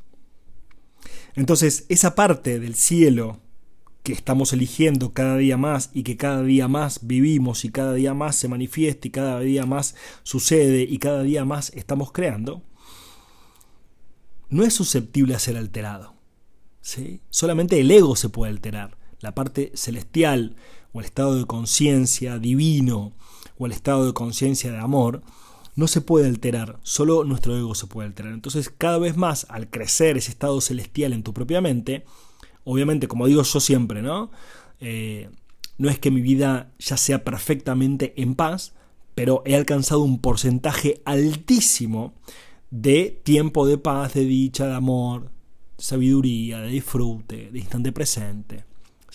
Entonces, 1.36 1.86
esa 1.90 2.16
parte 2.16 2.60
del 2.60 2.74
cielo 2.74 3.43
que 4.04 4.12
estamos 4.12 4.52
eligiendo 4.52 5.14
cada 5.14 5.38
día 5.38 5.58
más 5.58 5.90
y 5.94 6.04
que 6.04 6.18
cada 6.18 6.44
día 6.44 6.68
más 6.68 7.00
vivimos 7.08 7.64
y 7.64 7.70
cada 7.70 7.94
día 7.94 8.14
más 8.14 8.36
se 8.36 8.50
manifiesta 8.50 9.08
y 9.08 9.12
cada 9.12 9.40
día 9.40 9.66
más 9.66 9.96
sucede 10.24 10.82
y 10.84 11.00
cada 11.00 11.24
día 11.24 11.46
más 11.46 11.72
estamos 11.74 12.12
creando, 12.12 12.62
no 14.50 14.64
es 14.64 14.74
susceptible 14.74 15.36
a 15.36 15.40
ser 15.40 15.58
alterado. 15.58 16.14
¿sí? 16.82 17.22
Solamente 17.30 17.80
el 17.80 17.90
ego 17.90 18.16
se 18.16 18.30
puede 18.30 18.52
alterar. 18.52 18.98
La 19.20 19.34
parte 19.34 19.72
celestial 19.74 20.58
o 20.92 21.00
el 21.00 21.06
estado 21.06 21.38
de 21.38 21.46
conciencia 21.46 22.38
divino 22.40 23.14
o 23.58 23.66
el 23.66 23.72
estado 23.72 24.06
de 24.06 24.14
conciencia 24.14 24.72
de 24.72 24.80
amor 24.80 25.24
no 25.76 25.88
se 25.88 26.02
puede 26.02 26.28
alterar, 26.28 26.78
solo 26.84 27.24
nuestro 27.24 27.58
ego 27.58 27.74
se 27.74 27.88
puede 27.88 28.08
alterar. 28.08 28.34
Entonces 28.34 28.70
cada 28.70 29.00
vez 29.00 29.16
más 29.16 29.48
al 29.50 29.70
crecer 29.70 30.18
ese 30.18 30.32
estado 30.32 30.60
celestial 30.60 31.14
en 31.14 31.24
tu 31.24 31.34
propia 31.34 31.62
mente, 31.62 32.06
obviamente, 32.64 33.08
como 33.08 33.28
digo 33.28 33.44
yo 33.44 33.60
siempre, 33.60 34.02
¿no? 34.02 34.32
Eh, 34.80 35.30
no 35.78 35.90
es 35.90 36.00
que 36.00 36.12
mi 36.12 36.22
vida 36.22 36.72
ya 36.80 36.98
sea 36.98 37.24
perfectamente 37.24 38.14
en 38.22 38.36
paz, 38.36 38.74
pero 39.16 39.44
he 39.46 39.56
alcanzado 39.56 40.02
un 40.02 40.20
porcentaje 40.20 41.02
altísimo 41.06 42.14
de 42.72 43.22
tiempo 43.24 43.68
de 43.68 43.78
paz, 43.78 44.14
de 44.14 44.26
dicha, 44.26 44.68
de 44.68 44.76
amor, 44.76 45.32
de 45.78 45.84
sabiduría, 45.84 46.60
de 46.60 46.70
disfrute, 46.70 47.50
de 47.52 47.60
instante 47.60 47.92
presente. 47.92 48.66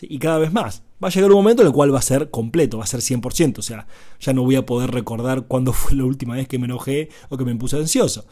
Y 0.00 0.18
cada 0.18 0.38
vez 0.38 0.52
más. 0.52 0.82
Va 1.02 1.08
a 1.08 1.10
llegar 1.12 1.30
un 1.30 1.36
momento 1.36 1.62
en 1.62 1.68
el 1.68 1.74
cual 1.74 1.94
va 1.94 2.00
a 2.00 2.02
ser 2.02 2.30
completo, 2.30 2.78
va 2.78 2.84
a 2.84 2.88
ser 2.88 3.00
100%. 3.00 3.58
O 3.58 3.62
sea, 3.62 3.86
ya 4.20 4.32
no 4.32 4.42
voy 4.42 4.56
a 4.56 4.66
poder 4.66 4.90
recordar 4.90 5.46
cuándo 5.46 5.72
fue 5.72 5.96
la 5.96 6.04
última 6.04 6.34
vez 6.34 6.48
que 6.48 6.58
me 6.58 6.66
enojé 6.66 7.08
o 7.28 7.36
que 7.36 7.44
me 7.44 7.54
puse 7.54 7.76
ansioso. 7.76 8.26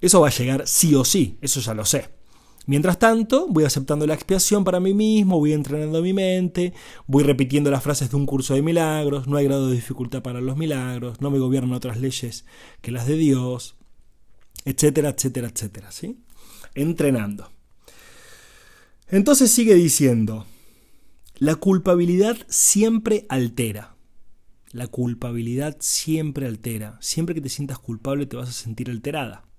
Eso 0.00 0.20
va 0.20 0.28
a 0.28 0.30
llegar 0.30 0.66
sí 0.66 0.94
o 0.94 1.04
sí, 1.04 1.38
eso 1.40 1.60
ya 1.60 1.74
lo 1.74 1.84
sé. 1.84 2.19
Mientras 2.66 2.98
tanto, 2.98 3.46
voy 3.48 3.64
aceptando 3.64 4.06
la 4.06 4.14
expiación 4.14 4.64
para 4.64 4.80
mí 4.80 4.92
mismo, 4.92 5.38
voy 5.38 5.52
entrenando 5.52 6.02
mi 6.02 6.12
mente, 6.12 6.74
voy 7.06 7.24
repitiendo 7.24 7.70
las 7.70 7.82
frases 7.82 8.10
de 8.10 8.16
un 8.16 8.26
curso 8.26 8.54
de 8.54 8.62
milagros, 8.62 9.26
no 9.26 9.36
hay 9.36 9.46
grado 9.46 9.68
de 9.68 9.74
dificultad 9.74 10.22
para 10.22 10.40
los 10.40 10.56
milagros, 10.56 11.20
no 11.20 11.30
me 11.30 11.38
gobiernan 11.38 11.72
otras 11.72 11.98
leyes 11.98 12.44
que 12.82 12.92
las 12.92 13.06
de 13.06 13.16
Dios, 13.16 13.76
etcétera, 14.64 15.10
etcétera, 15.10 15.48
etcétera, 15.48 15.90
¿sí? 15.90 16.18
Entrenando. 16.74 17.50
Entonces 19.08 19.50
sigue 19.50 19.74
diciendo, 19.74 20.46
la 21.38 21.56
culpabilidad 21.56 22.36
siempre 22.48 23.26
altera. 23.28 23.96
La 24.72 24.86
culpabilidad 24.86 25.76
siempre 25.80 26.46
altera. 26.46 26.98
Siempre 27.00 27.34
que 27.34 27.40
te 27.40 27.48
sientas 27.48 27.80
culpable 27.80 28.26
te 28.26 28.36
vas 28.36 28.50
a 28.50 28.52
sentir 28.52 28.90
alterada 28.90 29.49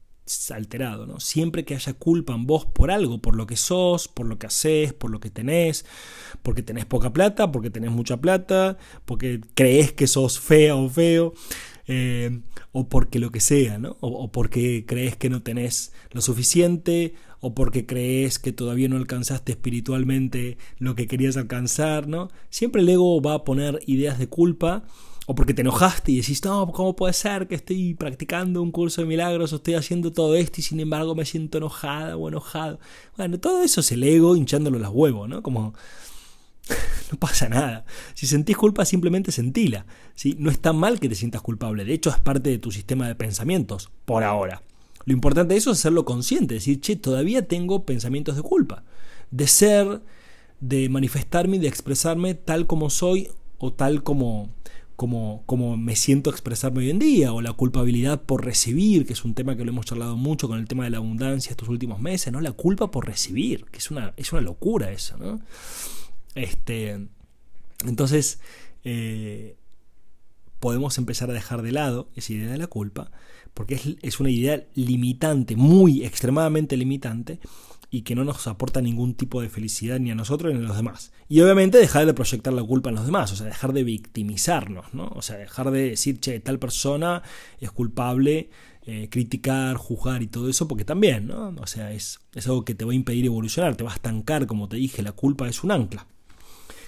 alterado, 0.51 1.05
¿no? 1.05 1.19
Siempre 1.19 1.65
que 1.65 1.75
haya 1.75 1.93
culpa 1.93 2.33
en 2.33 2.45
vos 2.45 2.65
por 2.65 2.91
algo, 2.91 3.21
por 3.21 3.35
lo 3.35 3.47
que 3.47 3.57
sos, 3.57 4.07
por 4.07 4.25
lo 4.25 4.37
que 4.39 4.47
haces, 4.47 4.93
por 4.93 5.11
lo 5.11 5.19
que 5.19 5.29
tenés, 5.29 5.85
porque 6.43 6.63
tenés 6.63 6.85
poca 6.85 7.13
plata, 7.13 7.51
porque 7.51 7.69
tenés 7.69 7.91
mucha 7.91 8.17
plata, 8.17 8.77
porque 9.05 9.41
crees 9.53 9.91
que 9.91 10.07
sos 10.07 10.39
fea 10.39 10.75
o 10.75 10.89
feo, 10.89 11.33
eh, 11.87 12.41
o 12.71 12.87
porque 12.87 13.19
lo 13.19 13.31
que 13.31 13.39
sea, 13.41 13.77
¿no? 13.77 13.97
O, 13.99 14.31
porque 14.31 14.85
crees 14.87 15.15
que 15.17 15.29
no 15.29 15.41
tenés 15.41 15.93
lo 16.11 16.21
suficiente, 16.21 17.13
o 17.39 17.53
porque 17.53 17.85
crees 17.85 18.39
que 18.39 18.51
todavía 18.51 18.87
no 18.87 18.97
alcanzaste 18.97 19.51
espiritualmente 19.51 20.57
lo 20.77 20.95
que 20.95 21.07
querías 21.07 21.37
alcanzar, 21.37 22.07
¿no? 22.07 22.29
Siempre 22.49 22.81
el 22.81 22.89
ego 22.89 23.21
va 23.21 23.33
a 23.33 23.43
poner 23.43 23.79
ideas 23.87 24.19
de 24.19 24.27
culpa 24.27 24.83
o 25.31 25.35
porque 25.35 25.53
te 25.53 25.61
enojaste 25.61 26.11
y 26.11 26.17
decís, 26.17 26.43
no, 26.43 26.69
¿cómo 26.73 26.93
puede 26.93 27.13
ser 27.13 27.47
que 27.47 27.55
estoy 27.55 27.93
practicando 27.93 28.61
un 28.61 28.69
curso 28.69 28.99
de 28.99 29.07
milagros 29.07 29.53
o 29.53 29.55
estoy 29.55 29.75
haciendo 29.75 30.11
todo 30.11 30.35
esto 30.35 30.59
y 30.59 30.61
sin 30.61 30.81
embargo 30.81 31.15
me 31.15 31.23
siento 31.23 31.57
enojada 31.57 32.17
o 32.17 32.27
enojado? 32.27 32.81
Bueno, 33.15 33.39
todo 33.39 33.63
eso 33.63 33.79
es 33.79 33.93
el 33.93 34.03
ego 34.03 34.35
hinchándolo 34.35 34.77
los 34.77 34.91
huevos, 34.91 35.29
¿no? 35.29 35.41
Como 35.41 35.73
no 37.11 37.17
pasa 37.17 37.47
nada. 37.47 37.85
Si 38.13 38.27
sentís 38.27 38.57
culpa, 38.57 38.83
simplemente 38.83 39.31
sentila. 39.31 39.85
¿sí? 40.15 40.35
No 40.37 40.51
está 40.51 40.73
mal 40.73 40.99
que 40.99 41.07
te 41.07 41.15
sientas 41.15 41.41
culpable. 41.41 41.85
De 41.85 41.93
hecho, 41.93 42.09
es 42.09 42.19
parte 42.19 42.49
de 42.49 42.59
tu 42.59 42.69
sistema 42.71 43.07
de 43.07 43.15
pensamientos, 43.15 43.89
por 44.03 44.25
ahora. 44.25 44.63
Lo 45.05 45.13
importante 45.13 45.53
de 45.53 45.59
eso 45.59 45.71
es 45.71 45.79
hacerlo 45.79 46.03
consciente, 46.03 46.55
decir, 46.55 46.81
che, 46.81 46.97
todavía 46.97 47.47
tengo 47.47 47.85
pensamientos 47.85 48.35
de 48.35 48.41
culpa. 48.41 48.83
De 49.29 49.47
ser, 49.47 50.01
de 50.59 50.89
manifestarme 50.89 51.55
y 51.55 51.59
de 51.59 51.69
expresarme 51.69 52.33
tal 52.35 52.67
como 52.67 52.89
soy 52.89 53.29
o 53.59 53.71
tal 53.71 54.03
como 54.03 54.49
como, 55.07 55.77
me 55.77 55.95
siento 55.95 56.29
expresarme 56.29 56.79
hoy 56.79 56.91
en 56.91 56.99
día, 56.99 57.33
o 57.33 57.41
la 57.41 57.53
culpabilidad 57.53 58.21
por 58.21 58.45
recibir, 58.45 59.07
que 59.07 59.13
es 59.13 59.25
un 59.25 59.33
tema 59.33 59.57
que 59.57 59.65
lo 59.65 59.71
hemos 59.71 59.87
charlado 59.87 60.15
mucho 60.15 60.47
con 60.47 60.59
el 60.59 60.67
tema 60.67 60.83
de 60.83 60.91
la 60.91 60.97
abundancia 60.97 61.49
estos 61.49 61.69
últimos 61.69 61.99
meses, 61.99 62.31
¿no? 62.31 62.39
La 62.39 62.51
culpa 62.51 62.91
por 62.91 63.07
recibir, 63.07 63.65
que 63.65 63.79
es 63.79 63.89
una, 63.89 64.13
es 64.15 64.31
una 64.31 64.41
locura 64.41 64.91
eso, 64.91 65.17
¿no? 65.17 65.41
Este, 66.35 67.07
entonces, 67.87 68.41
eh, 68.83 69.57
podemos 70.59 70.99
empezar 70.99 71.31
a 71.31 71.33
dejar 71.33 71.63
de 71.63 71.71
lado 71.71 72.09
esa 72.15 72.33
idea 72.33 72.51
de 72.51 72.59
la 72.59 72.67
culpa, 72.67 73.11
porque 73.55 73.73
es, 73.73 73.95
es 74.03 74.19
una 74.19 74.29
idea 74.29 74.67
limitante, 74.75 75.55
muy 75.55 76.05
extremadamente 76.05 76.77
limitante, 76.77 77.39
y 77.93 78.03
que 78.03 78.15
no 78.15 78.23
nos 78.23 78.47
aporta 78.47 78.81
ningún 78.81 79.15
tipo 79.15 79.41
de 79.41 79.49
felicidad 79.49 79.99
ni 79.99 80.11
a 80.11 80.15
nosotros 80.15 80.53
ni 80.53 80.59
a 80.59 80.67
los 80.67 80.77
demás. 80.77 81.11
Y 81.27 81.41
obviamente 81.41 81.77
dejar 81.77 82.05
de 82.05 82.13
proyectar 82.13 82.53
la 82.53 82.63
culpa 82.63 82.89
en 82.89 82.95
los 82.95 83.05
demás, 83.05 83.33
o 83.33 83.35
sea, 83.35 83.47
dejar 83.47 83.73
de 83.73 83.83
victimizarnos, 83.83 84.93
¿no? 84.93 85.09
O 85.13 85.21
sea, 85.21 85.37
dejar 85.37 85.71
de 85.71 85.89
decir, 85.89 86.21
che, 86.21 86.39
tal 86.39 86.57
persona 86.57 87.21
es 87.59 87.69
culpable, 87.69 88.49
eh, 88.83 89.09
criticar, 89.11 89.75
juzgar 89.75 90.23
y 90.23 90.27
todo 90.27 90.47
eso, 90.47 90.69
porque 90.69 90.85
también, 90.85 91.27
¿no? 91.27 91.53
O 91.59 91.67
sea, 91.67 91.91
es, 91.91 92.21
es 92.33 92.47
algo 92.47 92.63
que 92.63 92.75
te 92.75 92.85
va 92.85 92.93
a 92.93 92.95
impedir 92.95 93.25
evolucionar, 93.25 93.75
te 93.75 93.83
va 93.83 93.91
a 93.91 93.95
estancar, 93.95 94.47
como 94.47 94.69
te 94.69 94.77
dije, 94.77 95.03
la 95.03 95.11
culpa 95.11 95.49
es 95.49 95.61
un 95.61 95.71
ancla. 95.71 96.07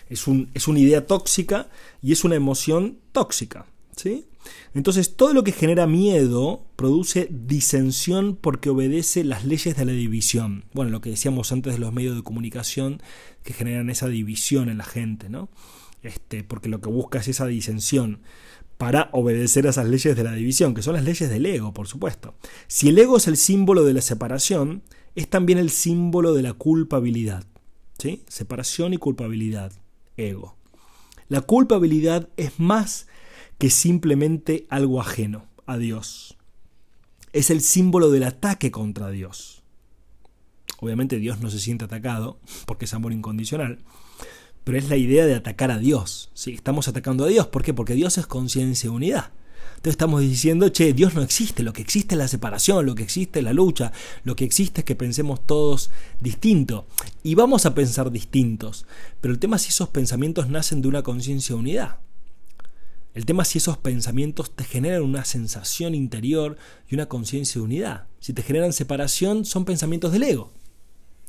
Es, 0.07 0.25
un, 0.27 0.51
es 0.53 0.69
una 0.69 0.79
idea 0.79 1.05
tóxica 1.05 1.67
y 2.01 2.13
es 2.13 2.23
una 2.23 2.35
emoción 2.35 2.99
tóxica, 3.11 3.65
Entonces, 4.73 5.15
todo 5.15 5.33
lo 5.33 5.43
que 5.43 5.51
genera 5.51 5.87
miedo 5.87 6.65
produce 6.75 7.29
disensión 7.31 8.35
porque 8.35 8.69
obedece 8.69 9.23
las 9.23 9.45
leyes 9.45 9.75
de 9.75 9.85
la 9.85 9.91
división. 9.91 10.65
Bueno, 10.73 10.91
lo 10.91 11.01
que 11.01 11.11
decíamos 11.11 11.51
antes 11.51 11.73
de 11.73 11.79
los 11.79 11.93
medios 11.93 12.15
de 12.15 12.23
comunicación 12.23 13.01
que 13.43 13.53
generan 13.53 13.89
esa 13.89 14.07
división 14.07 14.69
en 14.69 14.77
la 14.77 14.85
gente, 14.85 15.29
¿no? 15.29 15.49
Este, 16.01 16.43
porque 16.43 16.69
lo 16.69 16.81
que 16.81 16.89
busca 16.89 17.19
es 17.19 17.27
esa 17.29 17.45
disensión 17.47 18.19
para 18.77 19.09
obedecer 19.13 19.67
a 19.67 19.69
esas 19.69 19.87
leyes 19.87 20.15
de 20.15 20.23
la 20.23 20.33
división, 20.33 20.73
que 20.73 20.81
son 20.81 20.95
las 20.95 21.05
leyes 21.05 21.29
del 21.29 21.45
ego, 21.45 21.73
por 21.73 21.87
supuesto. 21.87 22.35
Si 22.67 22.89
el 22.89 22.99
ego 22.99 23.17
es 23.17 23.27
el 23.27 23.37
símbolo 23.37 23.85
de 23.85 23.93
la 23.93 24.01
separación, 24.01 24.83
es 25.15 25.29
también 25.29 25.59
el 25.59 25.69
símbolo 25.69 26.33
de 26.33 26.41
la 26.41 26.53
culpabilidad. 26.53 27.45
¿sí? 27.97 28.23
Separación 28.27 28.93
y 28.93 28.97
culpabilidad, 28.97 29.71
ego. 30.17 30.57
La 31.29 31.41
culpabilidad 31.41 32.29
es 32.35 32.59
más 32.59 33.07
que 33.57 33.69
simplemente 33.69 34.65
algo 34.69 35.01
ajeno 35.01 35.47
a 35.65 35.77
Dios. 35.77 36.37
Es 37.31 37.49
el 37.49 37.61
símbolo 37.61 38.11
del 38.11 38.23
ataque 38.23 38.71
contra 38.71 39.09
Dios. 39.09 39.63
Obviamente 40.79 41.17
Dios 41.17 41.39
no 41.39 41.49
se 41.49 41.59
siente 41.59 41.85
atacado 41.85 42.39
porque 42.65 42.85
es 42.85 42.93
amor 42.93 43.13
incondicional, 43.13 43.79
pero 44.63 44.77
es 44.77 44.89
la 44.89 44.97
idea 44.97 45.25
de 45.25 45.35
atacar 45.35 45.71
a 45.71 45.79
Dios. 45.79 46.29
¿sí? 46.33 46.53
Estamos 46.53 46.87
atacando 46.87 47.25
a 47.25 47.27
Dios, 47.27 47.47
¿por 47.47 47.63
qué? 47.63 47.73
Porque 47.73 47.95
Dios 47.95 48.17
es 48.17 48.27
conciencia 48.27 48.87
y 48.87 48.91
unidad. 48.91 49.31
Entonces 49.83 49.93
estamos 49.93 50.21
diciendo, 50.21 50.69
che, 50.69 50.93
Dios 50.93 51.13
no 51.13 51.21
existe, 51.21 51.63
lo 51.63 51.73
que 51.73 51.81
existe 51.81 52.15
es 52.15 52.19
la 52.19 52.27
separación, 52.27 52.85
lo 52.85 52.95
que 52.95 53.03
existe 53.03 53.39
es 53.39 53.45
la 53.45 53.53
lucha, 53.53 53.91
lo 54.23 54.35
que 54.35 54.45
existe 54.45 54.81
es 54.81 54.85
que 54.85 54.95
pensemos 54.95 55.45
todos 55.45 55.89
distinto. 56.21 56.87
Y 57.21 57.35
vamos 57.35 57.65
a 57.65 57.75
pensar 57.75 58.11
distintos, 58.11 58.85
pero 59.19 59.33
el 59.33 59.39
tema 59.39 59.57
es 59.57 59.63
si 59.63 59.69
esos 59.69 59.89
pensamientos 59.89 60.47
nacen 60.49 60.81
de 60.81 60.87
una 60.87 61.03
conciencia 61.03 61.55
unidad. 61.55 61.99
El 63.13 63.25
tema 63.25 63.43
es 63.43 63.49
si 63.49 63.59
esos 63.59 63.77
pensamientos 63.77 64.55
te 64.55 64.63
generan 64.63 65.03
una 65.03 65.23
sensación 65.23 65.93
interior 65.93 66.57
y 66.89 66.95
una 66.95 67.07
conciencia 67.07 67.59
de 67.59 67.65
unidad. 67.65 68.07
Si 68.19 68.33
te 68.33 68.41
generan 68.41 68.73
separación, 68.73 69.45
son 69.45 69.65
pensamientos 69.65 70.11
del 70.11 70.23
ego. 70.23 70.51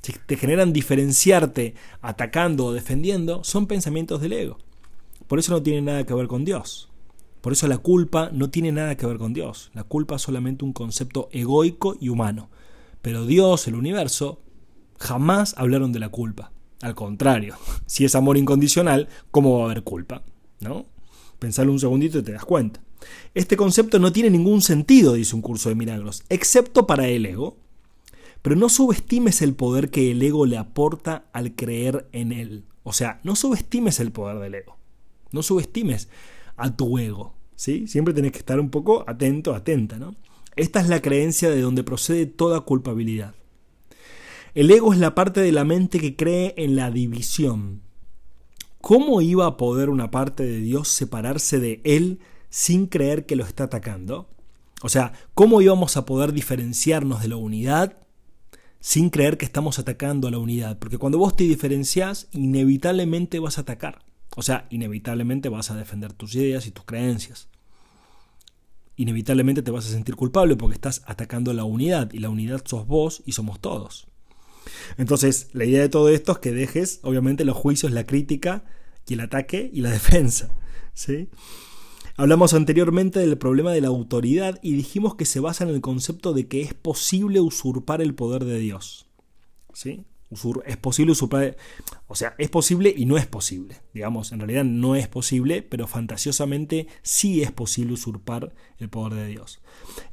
Si 0.03 0.12
te 0.26 0.37
generan 0.37 0.73
diferenciarte 0.73 1.75
atacando 2.00 2.67
o 2.67 2.73
defendiendo, 2.73 3.45
son 3.45 3.67
pensamientos 3.67 4.21
del 4.23 4.33
ego. 4.33 4.59
Por 5.26 5.38
eso 5.38 5.53
no 5.53 5.62
tiene 5.62 5.83
nada 5.83 6.05
que 6.05 6.14
ver 6.14 6.26
con 6.26 6.45
Dios. 6.45 6.88
Por 7.43 7.53
eso 7.53 7.69
la 7.69 7.76
culpa 7.76 8.31
no 8.33 8.49
tiene 8.49 8.73
nada 8.73 8.97
que 8.97 9.07
ver 9.07 9.19
con 9.19 9.35
Dios. 9.35 9.71
La 9.75 9.85
culpa 9.85 10.17
es 10.17 10.23
solamente 10.23 10.64
un 10.64 10.73
concepto 10.73 11.29
egoico 11.33 11.97
y 12.00 12.09
humano. 12.09 12.49
Pero 13.03 13.26
Dios, 13.26 13.69
el 13.69 13.75
universo, 13.75 14.41
jamás 14.99 15.55
hablaron 15.59 15.93
de 15.93 15.99
la 15.99 16.09
culpa. 16.09 16.53
Al 16.81 16.95
contrario, 16.95 17.57
si 17.87 18.07
es 18.07 18.14
amor 18.14 18.38
incondicional, 18.38 19.09
¿cómo 19.31 19.59
va 19.59 19.64
a 19.64 19.67
haber 19.67 19.83
culpa? 19.83 20.23
¿No? 20.61 20.87
Pensarlo 21.38 21.73
un 21.73 21.81
segundito 21.81 22.19
y 22.19 22.23
te 22.23 22.33
das 22.33 22.45
cuenta. 22.45 22.81
Este 23.35 23.57
concepto 23.57 23.99
no 23.99 24.12
tiene 24.12 24.31
ningún 24.31 24.62
sentido, 24.62 25.14
dice 25.14 25.37
un 25.37 25.43
curso 25.43 25.69
de 25.69 25.75
milagros, 25.75 26.25
excepto 26.29 26.87
para 26.87 27.07
el 27.09 27.26
ego. 27.26 27.57
Pero 28.43 28.57
no 28.57 28.69
subestimes 28.69 29.41
el 29.43 29.55
poder 29.55 29.91
que 29.91 30.11
el 30.11 30.23
ego 30.23 30.45
le 30.45 30.59
aporta 30.59 31.26
al 31.33 31.55
creer 31.55 32.09
en 32.12 32.33
él. 32.33 32.64
O 32.83 32.93
sea, 32.93 33.21
no 33.25 33.37
subestimes 33.37 34.00
el 34.00 34.12
poder 34.12 34.38
del 34.38 34.55
ego. 34.55 34.76
No 35.33 35.43
subestimes 35.43 36.09
a 36.57 36.76
tu 36.76 36.99
ego. 36.99 37.35
¿sí? 37.57 37.87
Siempre 37.88 38.12
tenés 38.12 38.33
que 38.33 38.38
estar 38.38 38.61
un 38.61 38.71
poco 38.71 39.05
atento, 39.09 39.55
atenta. 39.55 39.99
¿no? 39.99 40.14
Esta 40.57 40.81
es 40.81 40.88
la 40.88 41.00
creencia 41.00 41.49
de 41.50 41.61
donde 41.61 41.85
procede 41.85 42.26
toda 42.26 42.61
culpabilidad. 42.61 43.35
El 44.55 44.71
ego 44.71 44.93
es 44.93 44.99
la 44.99 45.14
parte 45.14 45.41
de 45.41 45.50
la 45.50 45.64
mente 45.64 45.99
que 45.99 46.14
cree 46.14 46.55
en 46.57 46.76
la 46.76 46.91
división, 46.91 47.81
¿Cómo 48.85 49.23
iba 49.23 49.47
a 49.47 49.57
poder 49.57 49.88
una 49.88 50.11
parte 50.11 50.42
de 50.42 50.59
Dios 50.59 50.88
separarse 50.88 51.59
de 51.59 51.81
Él 51.85 52.20
sin 52.51 52.87
creer 52.87 53.25
que 53.25 53.35
lo 53.35 53.44
está 53.44 53.64
atacando? 53.64 54.29
O 54.83 54.90
sea, 54.90 55.14
¿cómo 55.33 55.62
íbamos 55.62 55.97
a 55.97 56.05
poder 56.05 56.35
diferenciarnos 56.35 57.23
de 57.23 57.29
la 57.29 57.37
unidad 57.37 57.97
sin 58.81 59.09
creer 59.09 59.38
que 59.38 59.47
estamos 59.47 59.79
atacando 59.79 60.29
a 60.29 60.31
la 60.31 60.37
unidad? 60.37 60.79
Porque 60.79 60.99
cuando 60.99 61.16
vos 61.16 61.35
te 61.35 61.44
diferenciás, 61.44 62.29
inevitablemente 62.33 63.38
vas 63.38 63.57
a 63.57 63.62
atacar. 63.62 64.05
O 64.37 64.42
sea, 64.42 64.66
inevitablemente 64.68 65.49
vas 65.49 65.70
a 65.70 65.77
defender 65.77 66.12
tus 66.12 66.35
ideas 66.35 66.66
y 66.66 66.70
tus 66.70 66.85
creencias. 66.85 67.49
Inevitablemente 68.97 69.62
te 69.62 69.70
vas 69.70 69.87
a 69.87 69.92
sentir 69.92 70.14
culpable 70.14 70.57
porque 70.57 70.75
estás 70.75 71.01
atacando 71.07 71.53
a 71.53 71.55
la 71.55 71.64
unidad 71.64 72.12
y 72.12 72.18
la 72.18 72.29
unidad 72.29 72.61
sos 72.66 72.87
vos 72.87 73.23
y 73.25 73.33
somos 73.33 73.61
todos. 73.61 74.09
Entonces, 74.96 75.48
la 75.53 75.64
idea 75.64 75.81
de 75.81 75.88
todo 75.88 76.09
esto 76.09 76.33
es 76.33 76.38
que 76.38 76.53
dejes, 76.53 77.00
obviamente, 77.03 77.44
los 77.44 77.57
juicios, 77.57 77.92
la 77.92 78.07
crítica 78.07 78.64
y 79.07 79.14
el 79.14 79.20
ataque 79.20 79.70
y 79.72 79.81
la 79.81 79.90
defensa. 79.92 80.50
¿sí? 80.92 81.29
Hablamos 82.16 82.55
anteriormente 82.55 83.20
del 83.20 83.38
problema 83.38 83.72
de 83.72 83.81
la 83.81 83.88
autoridad 83.88 84.59
y 84.62 84.74
dijimos 84.74 85.16
que 85.16 85.24
se 85.24 85.40
basa 85.40 85.64
en 85.64 85.70
el 85.70 85.81
concepto 85.81 86.33
de 86.33 86.46
que 86.48 86.62
es 86.62 86.74
posible 86.74 87.40
usurpar 87.40 88.00
el 88.00 88.14
poder 88.14 88.44
de 88.44 88.59
Dios. 88.59 89.07
¿sí? 89.72 90.05
Es 90.67 90.77
posible 90.77 91.13
usurpar, 91.13 91.57
o 92.07 92.15
sea, 92.15 92.35
es 92.39 92.51
posible 92.51 92.93
y 92.97 93.07
no 93.07 93.17
es 93.17 93.27
posible. 93.27 93.77
Digamos, 93.93 94.33
en 94.33 94.41
realidad 94.41 94.65
no 94.65 94.97
es 94.97 95.09
posible, 95.09 95.63
pero 95.63 95.87
fantasiosamente 95.87 96.89
sí 97.03 97.43
es 97.43 97.53
posible 97.53 97.95
usurpar 97.95 98.55
el 98.79 98.89
poder 98.89 99.15
de 99.15 99.29
Dios. 99.29 99.61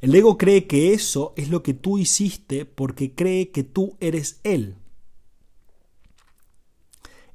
El 0.00 0.14
ego 0.14 0.38
cree 0.38 0.66
que 0.66 0.92
eso 0.92 1.32
es 1.36 1.48
lo 1.48 1.62
que 1.62 1.74
tú 1.74 1.98
hiciste 1.98 2.64
porque 2.64 3.14
cree 3.14 3.50
que 3.50 3.64
tú 3.64 3.96
eres 4.00 4.40
Él. 4.44 4.76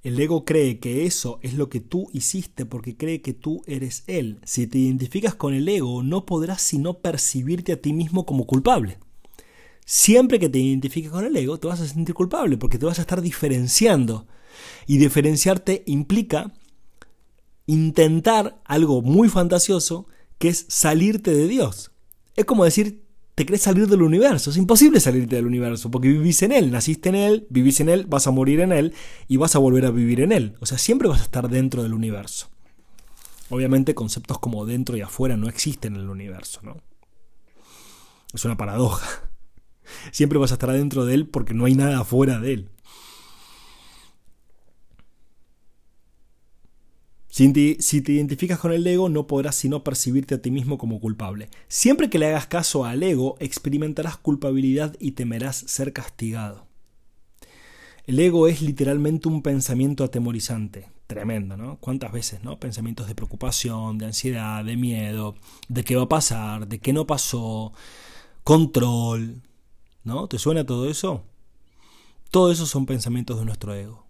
El 0.04 0.20
ego 0.20 0.46
cree 0.46 0.80
que 0.80 1.06
eso 1.06 1.40
es 1.42 1.56
lo 1.56 1.68
que 1.70 1.82
tú 1.82 2.08
hiciste 2.14 2.66
porque 2.66 2.96
cree 2.96 3.22
que 3.22 3.34
tú 3.34 3.62
eres 3.66 4.04
Él. 4.08 4.40
Si 4.46 4.66
te 4.66 4.78
identificas 4.78 5.36
con 5.36 5.54
el 5.54 5.68
ego, 5.68 6.04
no 6.04 6.26
podrás 6.26 6.62
sino 6.62 7.00
percibirte 7.00 7.74
a 7.74 7.82
ti 7.82 7.92
mismo 7.92 8.26
como 8.26 8.48
culpable. 8.48 9.00
Siempre 9.90 10.38
que 10.38 10.50
te 10.50 10.60
identifiques 10.60 11.10
con 11.10 11.24
el 11.24 11.38
ego, 11.38 11.62
te 11.62 11.68
vas 11.70 11.80
a 11.80 11.88
sentir 11.88 12.14
culpable 12.14 12.58
porque 12.58 12.78
te 12.78 12.86
vas 12.86 13.00
a 13.00 13.04
estar 13.04 13.22
diferenciando. 13.22 14.28
Y 14.86 14.98
diferenciarte 14.98 15.84
implica 15.86 16.54
intentar 17.68 18.62
algo 18.66 19.02
muy 19.02 19.30
fantasioso 19.30 20.06
que 20.40 20.50
es 20.50 20.66
salirte 20.68 21.34
de 21.34 21.48
Dios. 21.48 21.92
Es 22.36 22.44
como 22.44 22.66
decir, 22.66 23.06
te 23.34 23.46
crees 23.46 23.62
salir 23.62 23.88
del 23.88 24.02
universo. 24.02 24.50
Es 24.50 24.58
imposible 24.58 25.00
salirte 25.00 25.38
del 25.38 25.46
universo 25.46 25.90
porque 25.90 26.10
vivís 26.10 26.42
en 26.42 26.52
él, 26.52 26.70
naciste 26.70 27.08
en 27.08 27.16
él, 27.16 27.48
vivís 27.50 27.80
en 27.80 27.88
él, 27.88 28.08
vas 28.08 28.28
a 28.28 28.32
morir 28.32 28.60
en 28.60 28.74
él 28.74 28.94
y 29.30 29.38
vas 29.38 29.56
a 29.56 29.60
volver 29.60 29.86
a 29.86 29.92
vivir 29.92 30.20
en 30.20 30.34
él. 30.34 30.58
O 30.60 30.66
sea, 30.66 30.78
siempre 30.78 31.08
vas 31.08 31.22
a 31.22 31.24
estar 31.24 31.48
dentro 31.48 31.82
del 31.82 31.94
universo. 31.94 32.50
Obviamente 33.50 33.96
conceptos 33.96 34.38
como 34.40 34.66
dentro 34.66 34.98
y 34.98 35.02
afuera 35.02 35.38
no 35.38 35.48
existen 35.48 35.96
en 35.96 36.02
el 36.02 36.10
universo, 36.10 36.60
¿no? 36.62 36.76
Es 38.34 38.44
una 38.44 38.58
paradoja. 38.58 39.08
Siempre 40.12 40.40
vas 40.40 40.52
a 40.52 40.56
estar 40.56 40.70
adentro 40.70 41.06
de 41.06 41.14
él 41.14 41.28
porque 41.28 41.54
no 41.54 41.66
hay 41.66 41.76
nada 41.76 42.00
afuera 42.00 42.40
de 42.40 42.54
él. 42.54 42.70
Si 47.38 47.54
te, 47.54 48.12
identificas 48.14 48.58
con 48.58 48.74
el 48.74 48.88
ego, 48.88 49.10
no 49.10 49.28
podrás 49.28 49.56
sino 49.56 49.84
percibirte 49.84 50.34
a 50.34 50.42
ti 50.42 50.50
mismo 50.50 50.80
como 50.80 51.00
culpable. 51.00 51.50
Siempre 51.68 52.10
que 52.10 52.18
le 52.18 52.26
hagas 52.26 52.48
caso 52.48 52.84
al 52.84 53.04
ego, 53.04 53.36
experimentarás 53.40 54.18
culpabilidad 54.18 54.96
y 55.00 55.12
temerás 55.12 55.58
ser 55.58 55.94
castigado. 55.94 56.66
El 58.08 58.18
ego 58.18 58.48
es 58.48 58.64
literalmente 58.64 59.28
un 59.28 59.44
pensamiento 59.44 60.04
atemorizante. 60.04 60.88
Tremendo, 61.06 61.58
¿no? 61.58 61.78
¿Cuántas 61.78 62.12
veces, 62.12 62.44
no? 62.44 62.60
Pensamientos 62.60 63.08
de 63.08 63.14
preocupación, 63.14 64.00
de 64.00 64.08
ansiedad, 64.08 64.66
de 64.66 64.76
miedo, 64.76 65.36
de 65.70 65.84
qué 65.84 65.96
va 65.96 66.06
a 66.06 66.10
pasar, 66.10 66.68
de 66.68 66.80
qué 66.80 66.92
no 66.92 67.06
pasó, 67.06 67.72
control, 68.44 69.44
¿No? 70.08 70.30
¿Te 70.30 70.40
suena 70.40 70.66
todo 70.66 70.90
eso? 70.90 71.26
Todo 72.32 72.50
eso 72.50 72.66
son 72.66 72.86
pensamientos 72.86 73.40
de 73.40 73.44
nuestro 73.44 73.76
ego. 73.76 74.08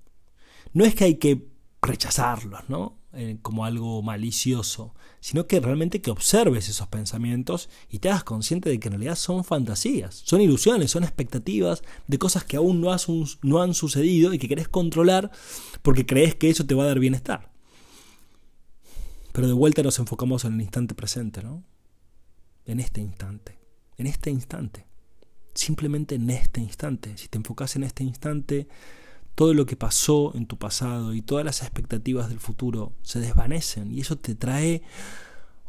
No 0.71 0.85
es 0.85 0.93
que 0.93 1.05
hay 1.05 1.15
que 1.15 1.47
rechazarlos, 1.81 2.69
¿no? 2.69 2.99
Eh, 3.13 3.39
como 3.41 3.65
algo 3.65 4.03
malicioso, 4.03 4.93
sino 5.21 5.47
que 5.47 5.59
realmente 5.59 5.99
que 5.99 6.11
observes 6.11 6.69
esos 6.69 6.87
pensamientos 6.87 7.67
y 7.89 7.97
te 7.97 8.09
hagas 8.09 8.23
consciente 8.23 8.69
de 8.69 8.79
que 8.79 8.89
en 8.89 8.91
realidad 8.91 9.15
son 9.15 9.43
fantasías, 9.43 10.21
son 10.23 10.39
ilusiones, 10.39 10.91
son 10.91 11.03
expectativas 11.03 11.81
de 12.05 12.19
cosas 12.19 12.43
que 12.43 12.57
aún 12.57 12.79
no, 12.79 12.95
no 13.41 13.61
han 13.63 13.73
sucedido 13.73 14.35
y 14.35 14.37
que 14.37 14.47
querés 14.47 14.67
controlar 14.67 15.31
porque 15.81 16.05
crees 16.05 16.35
que 16.35 16.51
eso 16.51 16.67
te 16.67 16.75
va 16.75 16.83
a 16.83 16.87
dar 16.87 16.99
bienestar. 16.99 17.51
Pero 19.31 19.47
de 19.47 19.53
vuelta 19.53 19.81
nos 19.81 19.97
enfocamos 19.97 20.45
en 20.45 20.53
el 20.53 20.61
instante 20.61 20.93
presente, 20.93 21.41
¿no? 21.41 21.63
En 22.65 22.79
este 22.79 23.01
instante, 23.01 23.57
en 23.97 24.05
este 24.05 24.29
instante. 24.29 24.85
Simplemente 25.57 26.15
en 26.15 26.29
este 26.29 26.61
instante. 26.61 27.17
Si 27.17 27.27
te 27.27 27.37
enfocas 27.37 27.75
en 27.75 27.83
este 27.83 28.03
instante, 28.03 28.67
todo 29.35 29.53
lo 29.53 29.65
que 29.65 29.75
pasó 29.75 30.33
en 30.35 30.47
tu 30.47 30.57
pasado 30.57 31.13
y 31.13 31.21
todas 31.21 31.45
las 31.45 31.61
expectativas 31.61 32.29
del 32.29 32.39
futuro 32.39 32.93
se 33.01 33.19
desvanecen 33.19 33.93
y 33.93 34.01
eso 34.01 34.17
te 34.17 34.35
trae, 34.35 34.81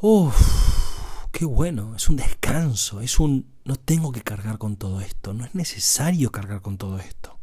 uff, 0.00 1.28
qué 1.32 1.44
bueno, 1.44 1.94
es 1.94 2.08
un 2.08 2.16
descanso, 2.16 3.00
es 3.00 3.20
un, 3.20 3.46
no 3.64 3.76
tengo 3.76 4.12
que 4.12 4.22
cargar 4.22 4.58
con 4.58 4.76
todo 4.76 5.00
esto, 5.00 5.34
no 5.34 5.44
es 5.44 5.54
necesario 5.54 6.32
cargar 6.32 6.62
con 6.62 6.78
todo 6.78 6.98
esto. 6.98 7.38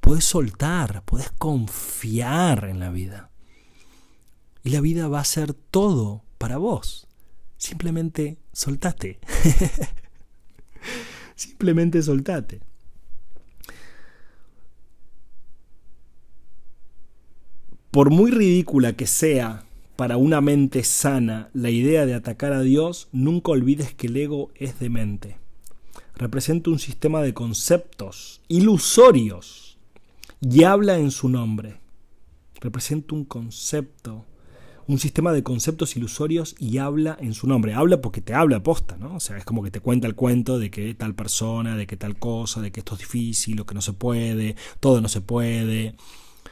Puedes 0.00 0.24
soltar, 0.24 1.02
puedes 1.04 1.30
confiar 1.32 2.66
en 2.66 2.78
la 2.78 2.90
vida. 2.90 3.30
Y 4.62 4.70
la 4.70 4.80
vida 4.80 5.08
va 5.08 5.20
a 5.20 5.24
ser 5.24 5.54
todo 5.54 6.22
para 6.38 6.58
vos. 6.58 7.08
Simplemente 7.56 8.38
soltate. 8.52 9.20
Simplemente 11.36 12.02
soltate. 12.02 12.60
Por 17.90 18.10
muy 18.10 18.30
ridícula 18.30 18.94
que 18.94 19.06
sea 19.06 19.64
para 19.96 20.18
una 20.18 20.40
mente 20.40 20.84
sana 20.84 21.48
la 21.54 21.70
idea 21.70 22.04
de 22.04 22.14
atacar 22.14 22.52
a 22.52 22.60
Dios, 22.60 23.08
nunca 23.12 23.52
olvides 23.52 23.94
que 23.94 24.08
el 24.08 24.16
ego 24.16 24.50
es 24.54 24.78
demente. 24.78 25.38
Representa 26.14 26.70
un 26.70 26.78
sistema 26.78 27.22
de 27.22 27.32
conceptos 27.32 28.42
ilusorios 28.48 29.78
y 30.40 30.64
habla 30.64 30.98
en 30.98 31.10
su 31.10 31.28
nombre. 31.28 31.76
Representa 32.60 33.14
un 33.14 33.24
concepto 33.24 34.24
un 34.88 34.98
sistema 34.98 35.32
de 35.32 35.42
conceptos 35.42 35.96
ilusorios 35.96 36.54
y 36.58 36.78
habla 36.78 37.16
en 37.20 37.34
su 37.34 37.48
nombre. 37.48 37.74
Habla 37.74 38.00
porque 38.00 38.20
te 38.20 38.34
habla 38.34 38.62
posta, 38.62 38.96
¿no? 38.96 39.16
O 39.16 39.20
sea, 39.20 39.36
es 39.36 39.44
como 39.44 39.62
que 39.62 39.70
te 39.70 39.80
cuenta 39.80 40.06
el 40.06 40.14
cuento 40.14 40.58
de 40.58 40.70
que 40.70 40.94
tal 40.94 41.14
persona, 41.14 41.76
de 41.76 41.86
que 41.86 41.96
tal 41.96 42.18
cosa, 42.18 42.60
de 42.60 42.70
que 42.70 42.80
esto 42.80 42.94
es 42.94 43.00
difícil, 43.00 43.56
lo 43.56 43.66
que 43.66 43.74
no 43.74 43.80
se 43.80 43.92
puede, 43.92 44.54
todo 44.78 45.00
no 45.00 45.08
se 45.08 45.20
puede, 45.20 45.96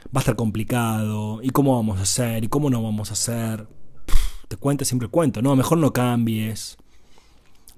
va 0.06 0.16
a 0.16 0.18
estar 0.20 0.36
complicado, 0.36 1.40
y 1.42 1.50
cómo 1.50 1.76
vamos 1.76 1.98
a 1.98 2.02
hacer, 2.02 2.44
y 2.44 2.48
cómo 2.48 2.70
no 2.70 2.82
vamos 2.82 3.10
a 3.10 3.14
hacer. 3.14 3.68
te 4.48 4.56
cuenta 4.56 4.84
siempre 4.84 5.06
el 5.06 5.10
cuento, 5.10 5.42
¿no? 5.42 5.56
Mejor 5.56 5.78
no 5.78 5.92
cambies. 5.92 6.76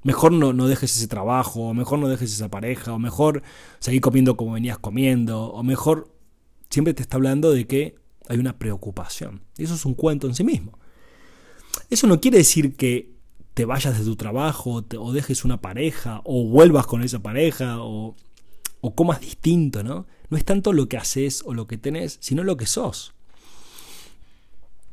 Mejor 0.02 0.32
no, 0.32 0.52
no 0.52 0.68
dejes 0.68 0.96
ese 0.96 1.08
trabajo, 1.08 1.68
o 1.68 1.74
mejor 1.74 1.98
no 1.98 2.08
dejes 2.08 2.32
esa 2.32 2.48
pareja, 2.48 2.92
o 2.92 2.98
mejor 2.98 3.42
seguir 3.80 4.00
comiendo 4.00 4.36
como 4.36 4.52
venías 4.52 4.78
comiendo, 4.78 5.46
o 5.52 5.62
mejor 5.62 6.14
siempre 6.70 6.94
te 6.94 7.02
está 7.02 7.16
hablando 7.16 7.50
de 7.52 7.66
que 7.66 8.05
hay 8.28 8.38
una 8.38 8.58
preocupación. 8.58 9.42
Eso 9.56 9.74
es 9.74 9.84
un 9.84 9.94
cuento 9.94 10.26
en 10.26 10.34
sí 10.34 10.44
mismo. 10.44 10.78
Eso 11.90 12.06
no 12.06 12.20
quiere 12.20 12.38
decir 12.38 12.76
que 12.76 13.14
te 13.54 13.64
vayas 13.64 13.98
de 13.98 14.04
tu 14.04 14.16
trabajo 14.16 14.84
o 14.98 15.12
dejes 15.12 15.44
una 15.44 15.60
pareja 15.60 16.20
o 16.24 16.44
vuelvas 16.44 16.86
con 16.86 17.02
esa 17.02 17.20
pareja 17.20 17.80
o, 17.80 18.14
o 18.80 18.94
comas 18.94 19.20
distinto, 19.20 19.82
¿no? 19.82 20.06
No 20.28 20.36
es 20.36 20.44
tanto 20.44 20.72
lo 20.72 20.88
que 20.88 20.96
haces 20.96 21.42
o 21.46 21.54
lo 21.54 21.66
que 21.66 21.78
tenés, 21.78 22.18
sino 22.20 22.44
lo 22.44 22.56
que 22.56 22.66
sos. 22.66 23.14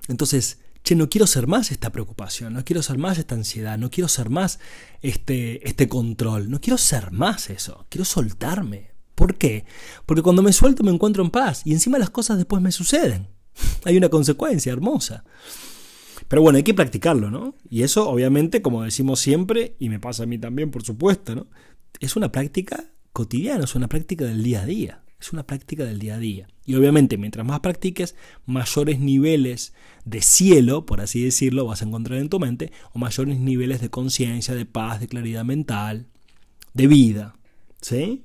Entonces, 0.08 0.60
che, 0.84 0.96
no 0.96 1.10
quiero 1.10 1.28
ser 1.28 1.48
más 1.48 1.72
esta 1.72 1.92
preocupación, 1.92 2.54
no 2.54 2.64
quiero 2.64 2.82
ser 2.84 2.98
más 2.98 3.18
esta 3.18 3.36
ansiedad, 3.36 3.78
no 3.78 3.90
quiero 3.90 4.08
ser 4.08 4.30
más 4.30 4.60
este, 5.02 5.68
este 5.68 5.88
control, 5.90 6.50
no 6.50 6.62
quiero 6.62 6.78
ser 6.78 7.12
más 7.12 7.50
eso, 7.50 7.86
quiero 7.90 8.06
soltarme, 8.06 8.93
¿Por 9.16 9.36
qué? 9.36 9.66
Porque 10.06 10.22
cuando 10.22 10.42
me 10.42 10.54
suelto 10.54 10.84
me 10.84 10.92
encuentro 10.92 11.24
en 11.24 11.30
paz 11.30 11.62
y 11.66 11.74
encima 11.74 12.00
las 12.00 12.10
cosas 12.10 12.38
después 12.38 12.62
me 12.62 12.72
suceden. 12.72 13.28
Hay 13.86 13.98
una 13.98 14.10
consecuencia 14.10 14.72
hermosa. 14.72 15.24
Pero 16.28 16.42
bueno, 16.42 16.58
hay 16.58 16.64
que 16.64 16.74
practicarlo, 16.74 17.30
¿no? 17.30 17.56
Y 17.70 17.84
eso, 17.84 18.10
obviamente, 18.10 18.62
como 18.62 18.82
decimos 18.84 19.20
siempre, 19.20 19.76
y 19.78 19.90
me 19.90 20.00
pasa 20.00 20.24
a 20.24 20.26
mí 20.26 20.38
también, 20.38 20.72
por 20.72 20.84
supuesto, 20.84 21.36
¿no? 21.36 21.48
Es 22.00 22.16
una 22.16 22.32
práctica 22.32 22.86
cotidiana, 23.12 23.66
es 23.66 23.76
una 23.76 23.88
práctica 23.88 24.26
del 24.26 24.42
día 24.42 24.62
a 24.62 24.66
día. 24.66 25.04
Es 25.20 25.32
una 25.32 25.44
práctica 25.44 25.86
del 25.86 26.00
día 26.00 26.16
a 26.16 26.20
día. 26.20 26.48
Y 26.66 26.76
obviamente, 26.76 27.18
mientras 27.18 27.46
más 27.46 27.60
practiques, 27.62 28.16
mayores 28.46 29.00
niveles 29.00 29.74
de 30.06 30.22
cielo, 30.22 30.86
por 30.86 31.02
así 31.02 31.24
decirlo, 31.24 31.66
vas 31.66 31.82
a 31.82 31.86
encontrar 31.86 32.20
en 32.20 32.30
tu 32.30 32.40
mente, 32.40 32.72
o 32.94 33.00
mayores 33.00 33.40
niveles 33.40 33.80
de 33.80 33.90
conciencia, 33.90 34.54
de 34.54 34.66
paz, 34.66 35.00
de 35.00 35.08
claridad 35.08 35.46
mental, 35.46 36.08
de 36.74 36.88
vida. 36.88 37.36
¿Sí? 37.80 38.24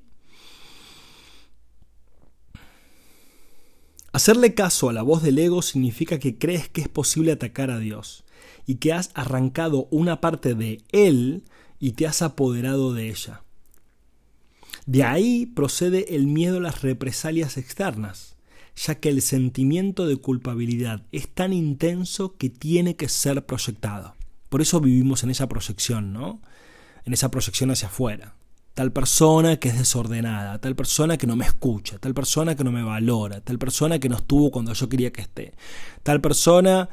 Hacerle 4.13 4.55
caso 4.55 4.89
a 4.89 4.93
la 4.93 5.03
voz 5.03 5.23
del 5.23 5.39
ego 5.39 5.61
significa 5.61 6.19
que 6.19 6.39
crees 6.39 6.69
que 6.69 6.81
es 6.81 6.89
posible 6.89 7.33
atacar 7.33 7.71
a 7.71 7.79
Dios 7.79 8.25
y 8.67 8.77
que 8.77 8.93
has 8.93 9.11
arrancado 9.15 9.87
una 9.91 10.21
parte 10.21 10.55
de 10.55 10.83
Él 10.93 11.45
y 11.79 11.93
te 11.93 12.07
has 12.07 12.23
apoderado 12.23 12.95
de 12.95 13.11
ella. 13.11 13.43
De 14.87 15.05
ahí 15.05 15.45
procede 15.47 16.15
el 16.15 16.27
miedo 16.27 16.57
a 16.57 16.61
las 16.61 16.81
represalias 16.81 17.59
externas, 17.59 18.37
ya 18.75 18.95
que 18.95 19.11
el 19.11 19.21
sentimiento 19.21 20.07
de 20.07 20.17
culpabilidad 20.17 21.03
es 21.13 21.29
tan 21.29 21.53
intenso 21.53 22.37
que 22.37 22.49
tiene 22.49 22.97
que 22.97 23.09
ser 23.09 23.45
proyectado. 23.45 24.15
Por 24.49 24.63
eso 24.63 24.81
vivimos 24.81 25.23
en 25.25 25.31
esa 25.31 25.49
proyección, 25.49 26.15
¿no? 26.15 26.41
En 27.05 27.13
esa 27.13 27.31
proyección 27.31 27.71
hacia 27.71 27.89
afuera 27.89 28.35
tal 28.79 28.93
persona 28.93 29.57
que 29.57 29.71
es 29.71 29.77
desordenada, 29.77 30.61
tal 30.61 30.77
persona 30.77 31.17
que 31.17 31.27
no 31.27 31.35
me 31.35 31.45
escucha, 31.45 31.99
tal 31.99 32.15
persona 32.15 32.55
que 32.55 32.63
no 32.63 32.71
me 32.71 32.85
valora, 32.85 33.41
tal 33.41 33.59
persona 33.59 33.99
que 33.99 34.09
no 34.09 34.15
estuvo 34.15 34.53
cuando 34.53 34.73
yo 34.73 34.89
quería 34.89 35.11
que 35.11 35.21
esté, 35.21 35.53
tal 36.05 36.21
persona, 36.21 36.89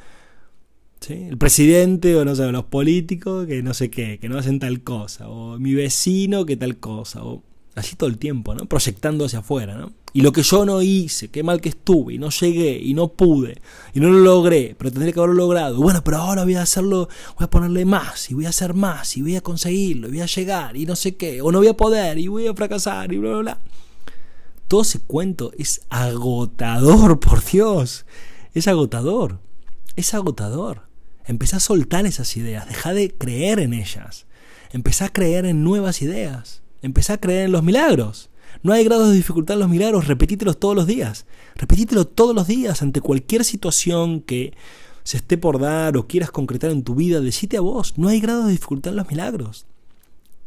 el 1.08 1.38
presidente 1.38 2.16
o 2.16 2.24
no 2.24 2.34
sé, 2.34 2.50
los 2.50 2.64
políticos 2.64 3.46
que 3.46 3.62
no 3.62 3.72
sé 3.72 3.88
qué, 3.88 4.18
que 4.18 4.28
no 4.28 4.36
hacen 4.36 4.58
tal 4.58 4.82
cosa, 4.82 5.28
o 5.28 5.60
mi 5.60 5.74
vecino 5.74 6.44
que 6.44 6.56
tal 6.56 6.78
cosa, 6.78 7.22
o 7.22 7.44
así 7.76 7.94
todo 7.94 8.08
el 8.08 8.18
tiempo, 8.18 8.54
¿no? 8.54 8.66
Proyectando 8.66 9.26
hacia 9.26 9.40
afuera, 9.40 9.76
¿no? 9.76 9.92
Y 10.12 10.22
lo 10.22 10.32
que 10.32 10.42
yo 10.42 10.64
no 10.64 10.80
hice, 10.80 11.28
qué 11.28 11.42
mal 11.42 11.60
que 11.60 11.68
estuve, 11.68 12.14
y 12.14 12.18
no 12.18 12.30
llegué, 12.30 12.78
y 12.78 12.94
no 12.94 13.08
pude, 13.08 13.60
y 13.92 14.00
no 14.00 14.08
lo 14.08 14.18
logré, 14.20 14.74
pero 14.78 14.90
tendría 14.90 15.12
que 15.12 15.20
haberlo 15.20 15.36
logrado. 15.36 15.80
Bueno, 15.80 16.02
pero 16.02 16.16
ahora 16.16 16.44
voy 16.44 16.54
a 16.54 16.62
hacerlo, 16.62 17.08
voy 17.36 17.44
a 17.44 17.50
ponerle 17.50 17.84
más, 17.84 18.30
y 18.30 18.34
voy 18.34 18.46
a 18.46 18.48
hacer 18.48 18.72
más, 18.72 19.16
y 19.18 19.22
voy 19.22 19.36
a 19.36 19.42
conseguirlo, 19.42 20.08
y 20.08 20.12
voy 20.12 20.20
a 20.22 20.26
llegar, 20.26 20.76
y 20.76 20.86
no 20.86 20.96
sé 20.96 21.16
qué, 21.16 21.42
o 21.42 21.52
no 21.52 21.58
voy 21.58 21.68
a 21.68 21.76
poder, 21.76 22.18
y 22.18 22.28
voy 22.28 22.46
a 22.46 22.54
fracasar, 22.54 23.12
y 23.12 23.18
bla, 23.18 23.30
bla, 23.30 23.40
bla. 23.40 23.58
Todo 24.68 24.82
ese 24.82 25.00
cuento 25.00 25.52
es 25.58 25.82
agotador, 25.90 27.20
por 27.20 27.44
Dios. 27.44 28.06
Es 28.54 28.68
agotador. 28.68 29.38
Es 29.96 30.14
agotador. 30.14 30.88
Empezá 31.26 31.58
a 31.58 31.60
soltar 31.60 32.06
esas 32.06 32.36
ideas, 32.38 32.66
deja 32.68 32.94
de 32.94 33.12
creer 33.12 33.58
en 33.58 33.74
ellas. 33.74 34.26
Empezá 34.70 35.06
a 35.06 35.12
creer 35.12 35.44
en 35.44 35.62
nuevas 35.62 36.00
ideas. 36.00 36.62
Empezá 36.82 37.14
a 37.14 37.20
creer 37.20 37.46
en 37.46 37.52
los 37.52 37.62
milagros. 37.62 38.30
No 38.62 38.72
hay 38.72 38.84
grados 38.84 39.10
de 39.10 39.16
dificultad 39.16 39.54
en 39.54 39.60
los 39.60 39.68
milagros, 39.68 40.06
repetítelos 40.06 40.58
todos 40.58 40.74
los 40.74 40.86
días. 40.86 41.26
Repetítelo 41.56 42.06
todos 42.06 42.34
los 42.34 42.46
días 42.46 42.82
ante 42.82 43.00
cualquier 43.00 43.44
situación 43.44 44.20
que 44.20 44.54
se 45.04 45.18
esté 45.18 45.38
por 45.38 45.60
dar 45.60 45.96
o 45.96 46.06
quieras 46.06 46.30
concretar 46.30 46.70
en 46.70 46.82
tu 46.82 46.94
vida. 46.94 47.20
Decite 47.20 47.58
a 47.58 47.60
vos, 47.60 47.94
no 47.96 48.08
hay 48.08 48.20
grados 48.20 48.46
de 48.46 48.52
dificultad 48.52 48.92
en 48.92 48.96
los 48.96 49.08
milagros. 49.08 49.66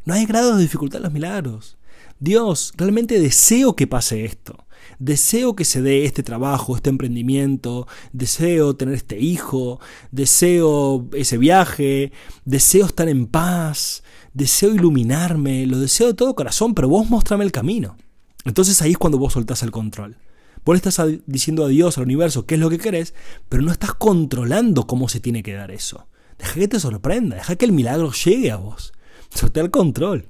No 0.06 0.14
hay 0.14 0.26
grados 0.26 0.58
de 0.58 0.64
dificultad 0.64 0.98
en 0.98 1.04
los 1.04 1.14
milagros. 1.14 1.78
Dios, 2.20 2.74
realmente 2.76 3.20
deseo 3.20 3.76
que 3.76 3.88
pase 3.88 4.26
esto. 4.26 4.66
Deseo 4.98 5.56
que 5.56 5.64
se 5.64 5.82
dé 5.82 6.04
este 6.04 6.24
trabajo, 6.24 6.76
este 6.76 6.90
emprendimiento, 6.90 7.88
deseo 8.12 8.76
tener 8.76 8.96
este 8.96 9.20
hijo, 9.20 9.80
deseo 10.12 11.08
ese 11.14 11.38
viaje, 11.38 12.12
deseo 12.44 12.86
estar 12.86 13.08
en 13.08 13.28
paz, 13.28 14.04
deseo 14.34 14.74
iluminarme, 14.74 15.66
lo 15.66 15.80
deseo 15.80 16.08
de 16.08 16.14
todo 16.14 16.36
corazón, 16.36 16.74
pero 16.74 16.90
vos 16.90 17.10
mostrame 17.10 17.44
el 17.44 17.52
camino. 17.52 17.98
Entonces 18.46 18.82
ahí 18.82 18.92
es 18.92 18.98
cuando 18.98 19.18
vos 19.18 19.34
soltás 19.34 19.64
el 19.64 19.72
control. 19.72 20.18
Vos 20.66 20.74
le 20.74 20.78
estás 20.90 21.02
diciendo 21.26 21.66
a 21.66 21.68
Dios, 21.68 21.98
al 21.98 22.04
universo, 22.04 22.46
qué 22.46 22.56
es 22.56 22.62
lo 22.62 22.70
que 22.70 22.78
querés, 22.78 23.14
pero 23.48 23.64
no 23.64 23.72
estás 23.72 23.94
controlando 23.94 24.88
cómo 24.88 25.10
se 25.10 25.20
tiene 25.20 25.44
que 25.44 25.54
dar 25.54 25.72
eso. 25.72 26.08
Deja 26.38 26.54
que 26.54 26.68
te 26.68 26.80
sorprenda, 26.80 27.36
deja 27.36 27.56
que 27.56 27.66
el 27.66 27.72
milagro 27.72 28.12
llegue 28.12 28.52
a 28.52 28.58
vos. 28.58 28.94
Solté 29.34 29.60
el 29.60 29.72
control. 29.72 30.28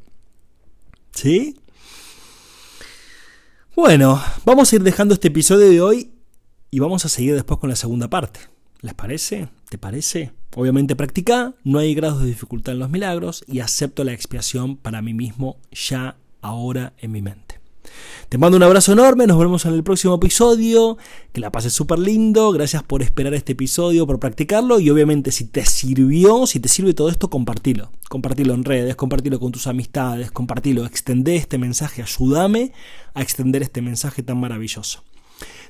¿Sí? 1.12 1.56
Bueno, 3.76 4.22
vamos 4.46 4.72
a 4.72 4.76
ir 4.76 4.84
dejando 4.84 5.14
este 5.14 5.30
episodio 5.30 5.70
de 5.70 5.82
hoy 5.82 6.12
y 6.72 6.80
vamos 6.80 7.06
a 7.06 7.10
seguir 7.10 7.34
después 7.36 7.60
con 7.60 7.70
la 7.70 7.76
segunda 7.76 8.10
parte. 8.10 8.40
¿Les 8.82 8.94
parece? 8.94 9.50
¿Te 9.70 9.78
parece? 9.78 10.32
Obviamente 10.56 10.96
practica, 10.96 11.54
no 11.64 11.78
hay 11.78 11.94
grados 11.94 12.22
de 12.22 12.28
dificultad 12.28 12.74
en 12.74 12.80
los 12.80 12.90
milagros 12.90 13.44
y 13.48 13.60
acepto 13.60 14.04
la 14.04 14.14
expiación 14.14 14.78
para 14.78 15.04
mí 15.04 15.14
mismo 15.14 15.58
ya 15.72 16.18
ahora 16.42 16.94
en 16.98 17.12
mi 17.12 17.22
mente. 17.22 17.60
Te 18.30 18.40
mando 18.40 18.58
un 18.58 18.64
abrazo 18.64 18.94
enorme, 18.94 19.28
nos 19.28 19.38
vemos 19.38 19.66
en 19.66 19.76
el 19.76 19.84
próximo 19.84 20.16
episodio, 20.16 20.98
que 21.32 21.40
la 21.40 21.52
pases 21.52 21.74
súper 21.74 22.00
lindo, 22.00 22.52
gracias 22.52 22.82
por 22.82 23.04
esperar 23.04 23.36
este 23.36 23.52
episodio, 23.52 24.08
por 24.08 24.20
practicarlo 24.20 24.80
y 24.80 24.90
obviamente 24.90 25.32
si 25.32 25.46
te 25.46 25.64
sirvió, 25.66 26.48
si 26.48 26.60
te 26.60 26.68
sirve 26.68 26.96
todo 26.96 27.10
esto, 27.10 27.30
compartilo. 27.30 27.92
Compartilo 28.10 28.56
en 28.56 28.64
redes, 28.64 28.96
compartilo 28.96 29.40
con 29.40 29.52
tus 29.52 29.68
amistades, 29.68 30.32
compartilo, 30.32 30.86
extendé 30.88 31.36
este 31.36 31.60
mensaje, 31.60 32.02
ayúdame 32.02 32.74
a 33.14 33.22
extender 33.22 33.62
este 33.62 33.84
mensaje 33.84 34.24
tan 34.24 34.40
maravilloso. 34.40 35.04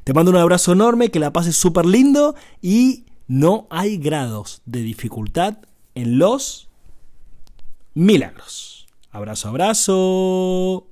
Te 0.06 0.14
mando 0.14 0.32
un 0.32 0.38
abrazo 0.38 0.72
enorme, 0.72 1.12
que 1.12 1.20
la 1.20 1.34
pases 1.34 1.58
súper 1.58 1.86
lindo 1.86 2.36
y 2.62 3.04
no 3.30 3.68
hay 3.70 3.98
grados 3.98 4.64
de 4.66 4.82
dificultad 4.82 5.60
en 5.94 6.18
los 6.18 6.68
milagros. 7.94 8.88
Abrazo, 9.12 9.50
abrazo. 9.50 10.89